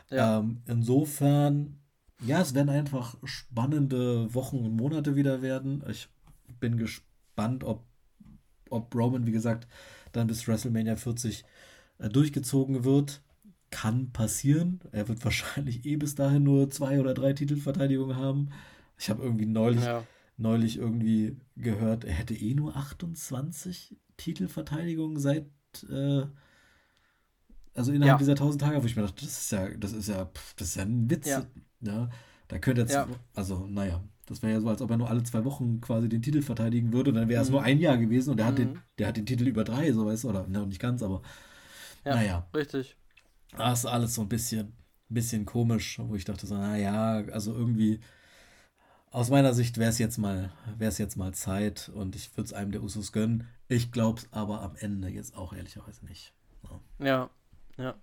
[0.09, 0.39] Ja.
[0.39, 1.81] Ähm, insofern,
[2.25, 5.83] ja, es werden einfach spannende Wochen und Monate wieder werden.
[5.91, 6.09] Ich
[6.61, 7.85] bin gespannt, ob,
[8.71, 9.67] ob Roman, wie gesagt,
[10.13, 11.45] dann bis WrestleMania 40
[11.99, 13.21] äh, durchgezogen wird
[13.73, 14.79] kann passieren.
[14.93, 18.51] Er wird wahrscheinlich eh bis dahin nur zwei oder drei Titelverteidigungen haben.
[18.97, 20.05] Ich habe irgendwie neulich, ja.
[20.37, 25.47] neulich irgendwie gehört, er hätte eh nur 28 Titelverteidigungen seit,
[25.91, 26.23] äh,
[27.75, 28.19] also innerhalb ja.
[28.19, 30.77] dieser 1000 Tage, wo ich mir dachte, das ist ja, das ist ja, das ist
[30.77, 31.27] ja ein Witz.
[31.27, 31.45] Ja.
[31.81, 32.09] ja
[32.47, 32.97] da könnte jetzt,
[33.35, 36.23] also naja, das wäre ja so, als ob er nur alle zwei Wochen quasi den
[36.23, 37.13] Titel verteidigen würde.
[37.13, 37.55] Dann wäre es mhm.
[37.55, 38.51] nur ein Jahr gewesen und der, mhm.
[38.51, 41.03] hat den, der hat den Titel über drei, so weißt du, oder ne, nicht ganz,
[41.03, 41.23] aber
[42.05, 42.47] ja, naja.
[42.55, 42.97] Richtig.
[43.57, 44.73] Das ist alles so ein bisschen,
[45.09, 48.01] bisschen komisch, wo ich dachte so, naja, also irgendwie,
[49.11, 52.47] aus meiner Sicht wäre es jetzt mal, wäre es jetzt mal Zeit und ich würde
[52.47, 53.47] es einem der Usos gönnen.
[53.69, 56.33] Ich glaube es aber am Ende jetzt auch ehrlicherweise nicht.
[56.63, 56.81] So.
[56.99, 57.31] Ja,
[57.77, 57.95] ja.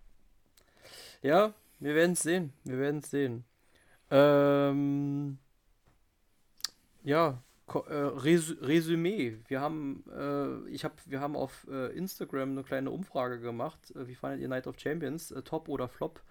[1.21, 2.53] Ja, wir werden es sehen.
[2.63, 3.43] Wir werden es sehen.
[4.11, 5.39] Ähm,
[7.03, 7.41] ja,
[7.75, 7.93] äh,
[8.65, 9.37] Resümee.
[9.47, 13.91] Wir haben, äh, ich habe, wir haben auf äh, Instagram eine kleine Umfrage gemacht.
[13.95, 15.31] Äh, wie fandet ihr Night of Champions?
[15.31, 16.21] Äh, Top oder Flop?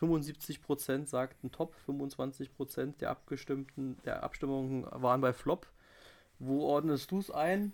[0.00, 5.68] 75% sagten Top, 25% der abgestimmten, der Abstimmungen waren bei Flop.
[6.38, 7.72] Wo ordnest du es ein?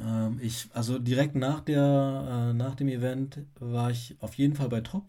[0.00, 4.68] Ähm, ich, also direkt nach der, äh, nach dem Event war ich auf jeden Fall
[4.68, 5.04] bei Top.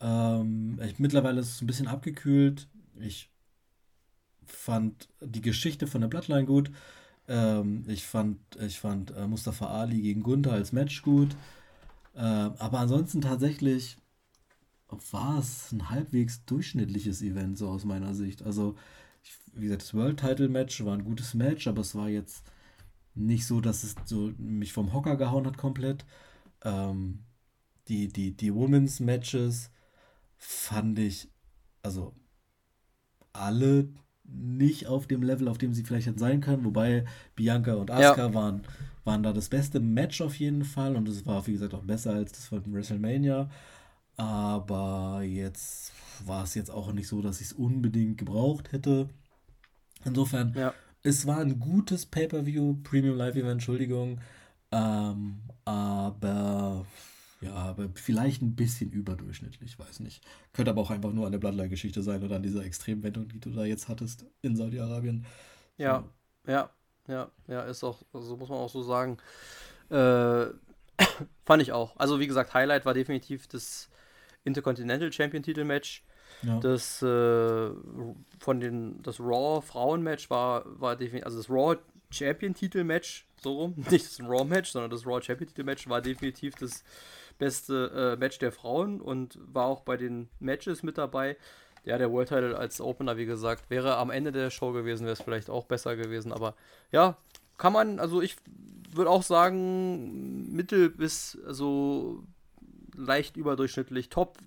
[0.00, 2.68] Ähm, ich, mittlerweile ist es ein bisschen abgekühlt.
[2.98, 3.30] Ich
[4.46, 6.70] fand die Geschichte von der Bloodline gut.
[7.28, 11.36] Ähm, ich fand, ich fand äh, Mustafa Ali gegen Gunther als Match gut.
[12.14, 13.98] Äh, aber ansonsten tatsächlich
[15.10, 18.42] war es ein halbwegs durchschnittliches Event, so aus meiner Sicht.
[18.42, 18.76] Also,
[19.22, 22.44] ich, wie gesagt, das World Title Match war ein gutes Match, aber es war jetzt
[23.14, 26.04] nicht so, dass es so mich vom Hocker gehauen hat komplett.
[26.64, 27.24] Ähm,
[27.88, 29.70] die, die, die Women's Matches
[30.36, 31.30] fand ich,
[31.82, 32.14] also
[33.32, 33.88] alle
[34.28, 36.64] nicht auf dem Level, auf dem sie vielleicht hätten sein können.
[36.64, 37.04] Wobei
[37.34, 38.34] Bianca und Asuka ja.
[38.34, 38.62] waren,
[39.04, 40.96] waren da das beste Match auf jeden Fall.
[40.96, 43.48] Und es war, wie gesagt, auch besser als das von WrestleMania.
[44.16, 45.92] Aber jetzt
[46.24, 49.08] war es jetzt auch nicht so, dass ich es unbedingt gebraucht hätte.
[50.04, 50.72] Insofern, ja.
[51.02, 54.20] es war ein gutes Pay-Per-View, Premium Live Event, Entschuldigung.
[54.72, 56.86] Ähm, aber
[57.40, 60.24] ja, aber vielleicht ein bisschen überdurchschnittlich, weiß nicht.
[60.52, 63.50] Könnte aber auch einfach nur an der Bloodline-Geschichte sein oder an dieser Extremwendung, die du
[63.50, 65.26] da jetzt hattest in Saudi-Arabien.
[65.76, 66.04] Ja,
[66.46, 66.70] ja,
[67.08, 69.18] ja, ja, ist auch, so also muss man auch so sagen.
[69.90, 70.46] Äh,
[71.44, 71.96] fand ich auch.
[71.96, 73.90] Also, wie gesagt, Highlight war definitiv das
[74.44, 76.04] Intercontinental Champion-Titel-Match.
[76.42, 76.60] Ja.
[76.60, 77.70] Das äh,
[78.38, 81.78] von den das Raw Frauen-Match war, war definitiv, also das Raw
[82.10, 86.82] Champion-Titel-Match, so rum, nicht das Raw-Match, sondern das Raw Champion-Titel-Match war definitiv das
[87.38, 91.36] beste äh, Match der Frauen und war auch bei den Matches mit dabei.
[91.84, 95.12] Ja, der World Title als Opener, wie gesagt, wäre am Ende der Show gewesen, wäre
[95.12, 96.56] es vielleicht auch besser gewesen, aber
[96.90, 97.16] ja,
[97.56, 98.36] kann man, also ich
[98.90, 102.24] würde auch sagen, mittel bis also
[102.96, 104.08] leicht überdurchschnittlich.
[104.08, 104.38] Top,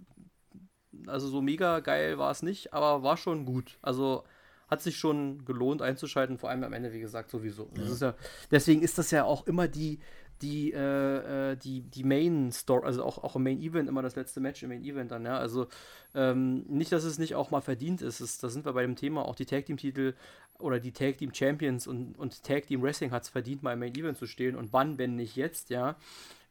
[1.07, 3.77] also so mega geil war es nicht, aber war schon gut.
[3.81, 4.25] Also
[4.69, 7.69] hat sich schon gelohnt einzuschalten, vor allem am Ende, wie gesagt, sowieso.
[7.75, 7.83] Ja.
[7.83, 8.15] Ist ja,
[8.51, 9.99] deswegen ist das ja auch immer die,
[10.41, 14.15] die, äh, äh, die, die Main Story, also auch, auch im Main Event immer das
[14.15, 15.37] letzte Match im Main Event dann, ja.
[15.37, 15.67] Also
[16.15, 18.19] ähm, nicht, dass es nicht auch mal verdient ist.
[18.19, 20.13] Es, da sind wir bei dem Thema, auch die Tag Team Titel
[20.59, 23.79] oder die Tag Team Champions und, und Tag Team Wrestling hat es verdient, mal im
[23.79, 24.55] Main Event zu stehen.
[24.55, 25.97] Und wann, wenn nicht jetzt, ja.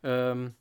[0.03, 0.55] Ähm,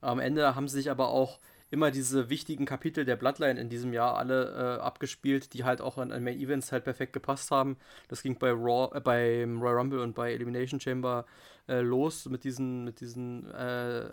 [0.00, 1.40] am Ende haben sie sich aber auch
[1.76, 5.98] immer diese wichtigen Kapitel der Bloodline in diesem Jahr alle äh, abgespielt, die halt auch
[5.98, 7.76] an, an Main Events halt perfekt gepasst haben.
[8.08, 11.26] Das ging bei Raw, äh, beim Royal Rumble und bei Elimination Chamber
[11.68, 14.08] äh, los mit diesen, mit diesen äh,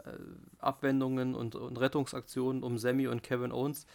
[0.60, 3.88] Abwendungen und, und Rettungsaktionen um Sammy und Kevin Owens.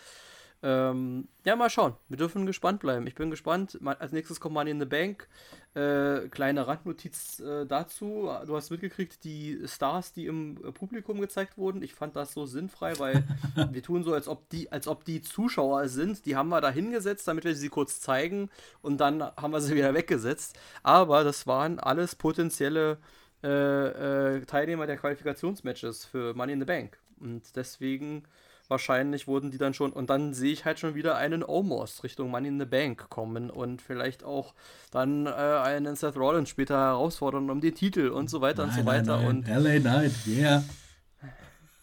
[0.61, 1.94] Ähm, ja, mal schauen.
[2.09, 3.06] Wir dürfen gespannt bleiben.
[3.06, 3.78] Ich bin gespannt.
[3.84, 5.28] Als nächstes kommt Money in the Bank.
[5.74, 8.28] Äh, kleine Randnotiz äh, dazu.
[8.46, 11.82] Du hast mitgekriegt, die Stars, die im äh, Publikum gezeigt wurden.
[11.82, 13.22] Ich fand das so sinnfrei, weil
[13.70, 16.26] wir tun so, als ob die, als ob die Zuschauer sind.
[16.26, 18.50] Die haben wir da hingesetzt, damit wir sie kurz zeigen
[18.82, 20.59] und dann haben wir sie wieder weggesetzt.
[20.82, 22.98] Aber das waren alles potenzielle
[23.44, 26.98] äh, äh, Teilnehmer der Qualifikationsmatches für Money in the Bank.
[27.20, 28.24] Und deswegen
[28.68, 32.30] wahrscheinlich wurden die dann schon, und dann sehe ich halt schon wieder einen Omos Richtung
[32.30, 34.54] Money in the Bank kommen und vielleicht auch
[34.90, 38.80] dann äh, einen Seth Rollins später herausfordern um den Titel und so weiter nein, und
[38.80, 39.16] so weiter.
[39.16, 39.56] Nein, nein.
[39.56, 40.64] Und LA Knight, yeah.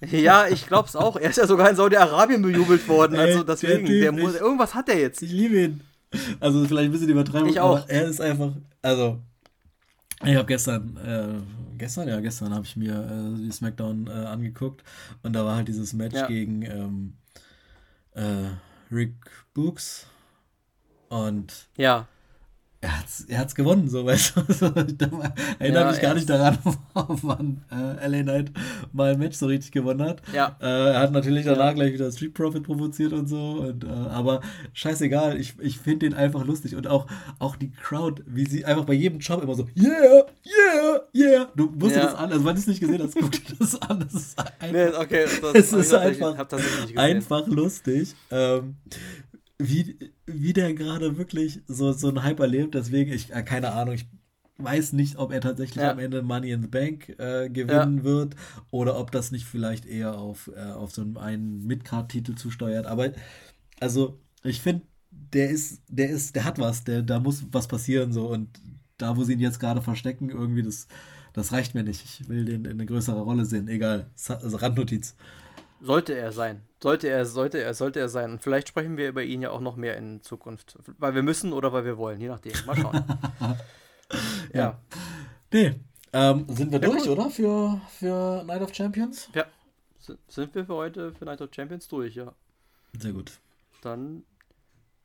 [0.01, 1.15] Ja, ich glaube es auch.
[1.15, 3.17] Er ist ja sogar in Saudi-Arabien bejubelt worden.
[3.17, 5.21] Also deswegen, der, der muss, irgendwas hat er jetzt.
[5.21, 5.81] Ich liebe ihn.
[6.39, 7.87] Also vielleicht ein bisschen übertreiben, ich auch.
[7.87, 9.19] er ist einfach, also
[10.23, 14.83] ich habe gestern, äh, gestern, ja, gestern habe ich mir äh, die SmackDown äh, angeguckt
[15.23, 16.27] und da war halt dieses Match ja.
[16.27, 17.13] gegen ähm,
[18.13, 18.49] äh,
[18.93, 19.15] Rick
[19.53, 20.07] Books
[21.09, 22.07] und ja
[22.81, 24.41] er hat's, er hat's gewonnen, so weißt du.
[24.55, 26.57] So, erinnere ja, mich gar nicht daran,
[26.93, 28.51] wann äh, LA Knight
[28.93, 30.21] mal ein Match so richtig gewonnen hat.
[30.33, 30.55] Ja.
[30.61, 31.73] Äh, er hat natürlich danach ja.
[31.73, 33.65] gleich wieder Street Profit provoziert und so.
[33.67, 34.41] Und, äh, aber
[34.73, 36.75] scheißegal, ich, ich finde den einfach lustig.
[36.75, 37.07] Und auch,
[37.39, 41.47] auch die Crowd, wie sie einfach bei jedem Job immer so, yeah, yeah, yeah.
[41.55, 42.03] Du musst ja.
[42.03, 43.99] das an, also wenn du es nicht gesehen hast, guck dir das an.
[43.99, 46.47] Das ist einfach, nee, okay, das, es ist einfach,
[46.95, 48.15] einfach lustig.
[48.31, 48.75] Ähm,
[49.57, 52.75] wie, wie der gerade wirklich so, so ein Hype erlebt.
[52.75, 54.07] Deswegen, ich, äh, keine Ahnung, ich
[54.57, 55.91] weiß nicht, ob er tatsächlich ja.
[55.91, 58.03] am Ende Money in the Bank äh, gewinnen ja.
[58.03, 58.35] wird
[58.71, 62.85] oder ob das nicht vielleicht eher auf, äh, auf so einen Midcard-Titel zusteuert.
[62.85, 63.11] Aber
[63.79, 68.13] also, ich finde, der ist, der ist, der hat was, der, da muss was passieren
[68.13, 68.49] so und
[68.97, 70.87] da, wo sie ihn jetzt gerade verstecken, irgendwie, das,
[71.33, 72.03] das reicht mir nicht.
[72.05, 73.67] Ich will den in eine größere Rolle sehen.
[73.67, 74.09] Egal.
[74.29, 75.15] Also Randnotiz.
[75.81, 76.61] Sollte er sein.
[76.85, 78.33] Sollte er, sollte er, sollte er sein.
[78.33, 80.77] Und vielleicht sprechen wir über ihn ja auch noch mehr in Zukunft.
[80.99, 82.53] Weil wir müssen oder weil wir wollen, je nachdem.
[82.67, 83.03] Mal schauen.
[84.53, 84.59] ja.
[84.59, 84.79] ja.
[85.51, 85.79] Nee.
[86.13, 87.17] Ähm, sind wir ja, durch, gut.
[87.17, 87.31] oder?
[87.31, 89.29] Für, für Night of Champions?
[89.33, 89.45] Ja.
[90.27, 92.35] Sind wir für heute für Night of Champions durch, ja.
[92.99, 93.31] Sehr gut.
[93.81, 94.23] Dann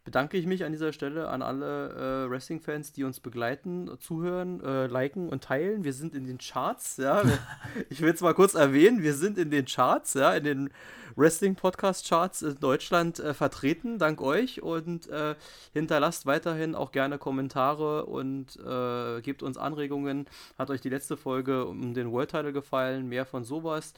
[0.04, 4.86] bedanke ich mich an dieser Stelle an alle äh, Wrestling-Fans, die uns begleiten, zuhören, äh,
[4.86, 5.84] liken und teilen.
[5.84, 7.22] Wir sind in den Charts, ja.
[7.90, 10.70] ich will es mal kurz erwähnen, wir sind in den Charts, ja, in den
[11.16, 14.62] Wrestling-Podcast-Charts in Deutschland äh, vertreten, dank euch.
[14.62, 15.34] Und äh,
[15.72, 20.26] hinterlasst weiterhin auch gerne Kommentare und äh, gebt uns Anregungen.
[20.58, 23.08] Hat euch die letzte Folge um den World-Title gefallen?
[23.08, 23.92] Mehr von sowas.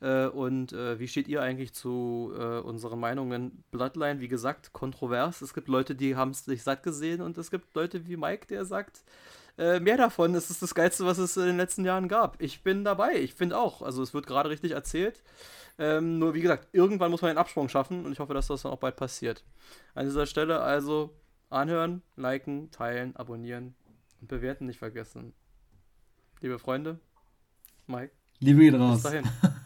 [0.00, 3.64] Äh, und äh, wie steht ihr eigentlich zu äh, unseren Meinungen?
[3.70, 5.40] Bloodline, wie gesagt, kontrovers.
[5.40, 8.46] Es gibt Leute, die haben es sich satt gesehen und es gibt Leute wie Mike,
[8.46, 9.04] der sagt,
[9.58, 10.34] äh, mehr davon.
[10.34, 12.40] Es ist das Geilste, was es in den letzten Jahren gab.
[12.42, 13.14] Ich bin dabei.
[13.14, 13.80] Ich finde auch.
[13.82, 15.22] Also es wird gerade richtig erzählt.
[15.78, 18.62] Ähm, nur wie gesagt, irgendwann muss man einen Absprung schaffen und ich hoffe, dass das
[18.62, 19.44] dann auch bald passiert.
[19.94, 21.14] An dieser Stelle also
[21.50, 23.74] anhören, liken, teilen, abonnieren
[24.20, 25.34] und bewerten nicht vergessen.
[26.40, 26.98] Liebe Freunde,
[27.86, 28.12] Mike.
[28.40, 29.02] Liebe geht raus.
[29.02, 29.24] Bis dahin.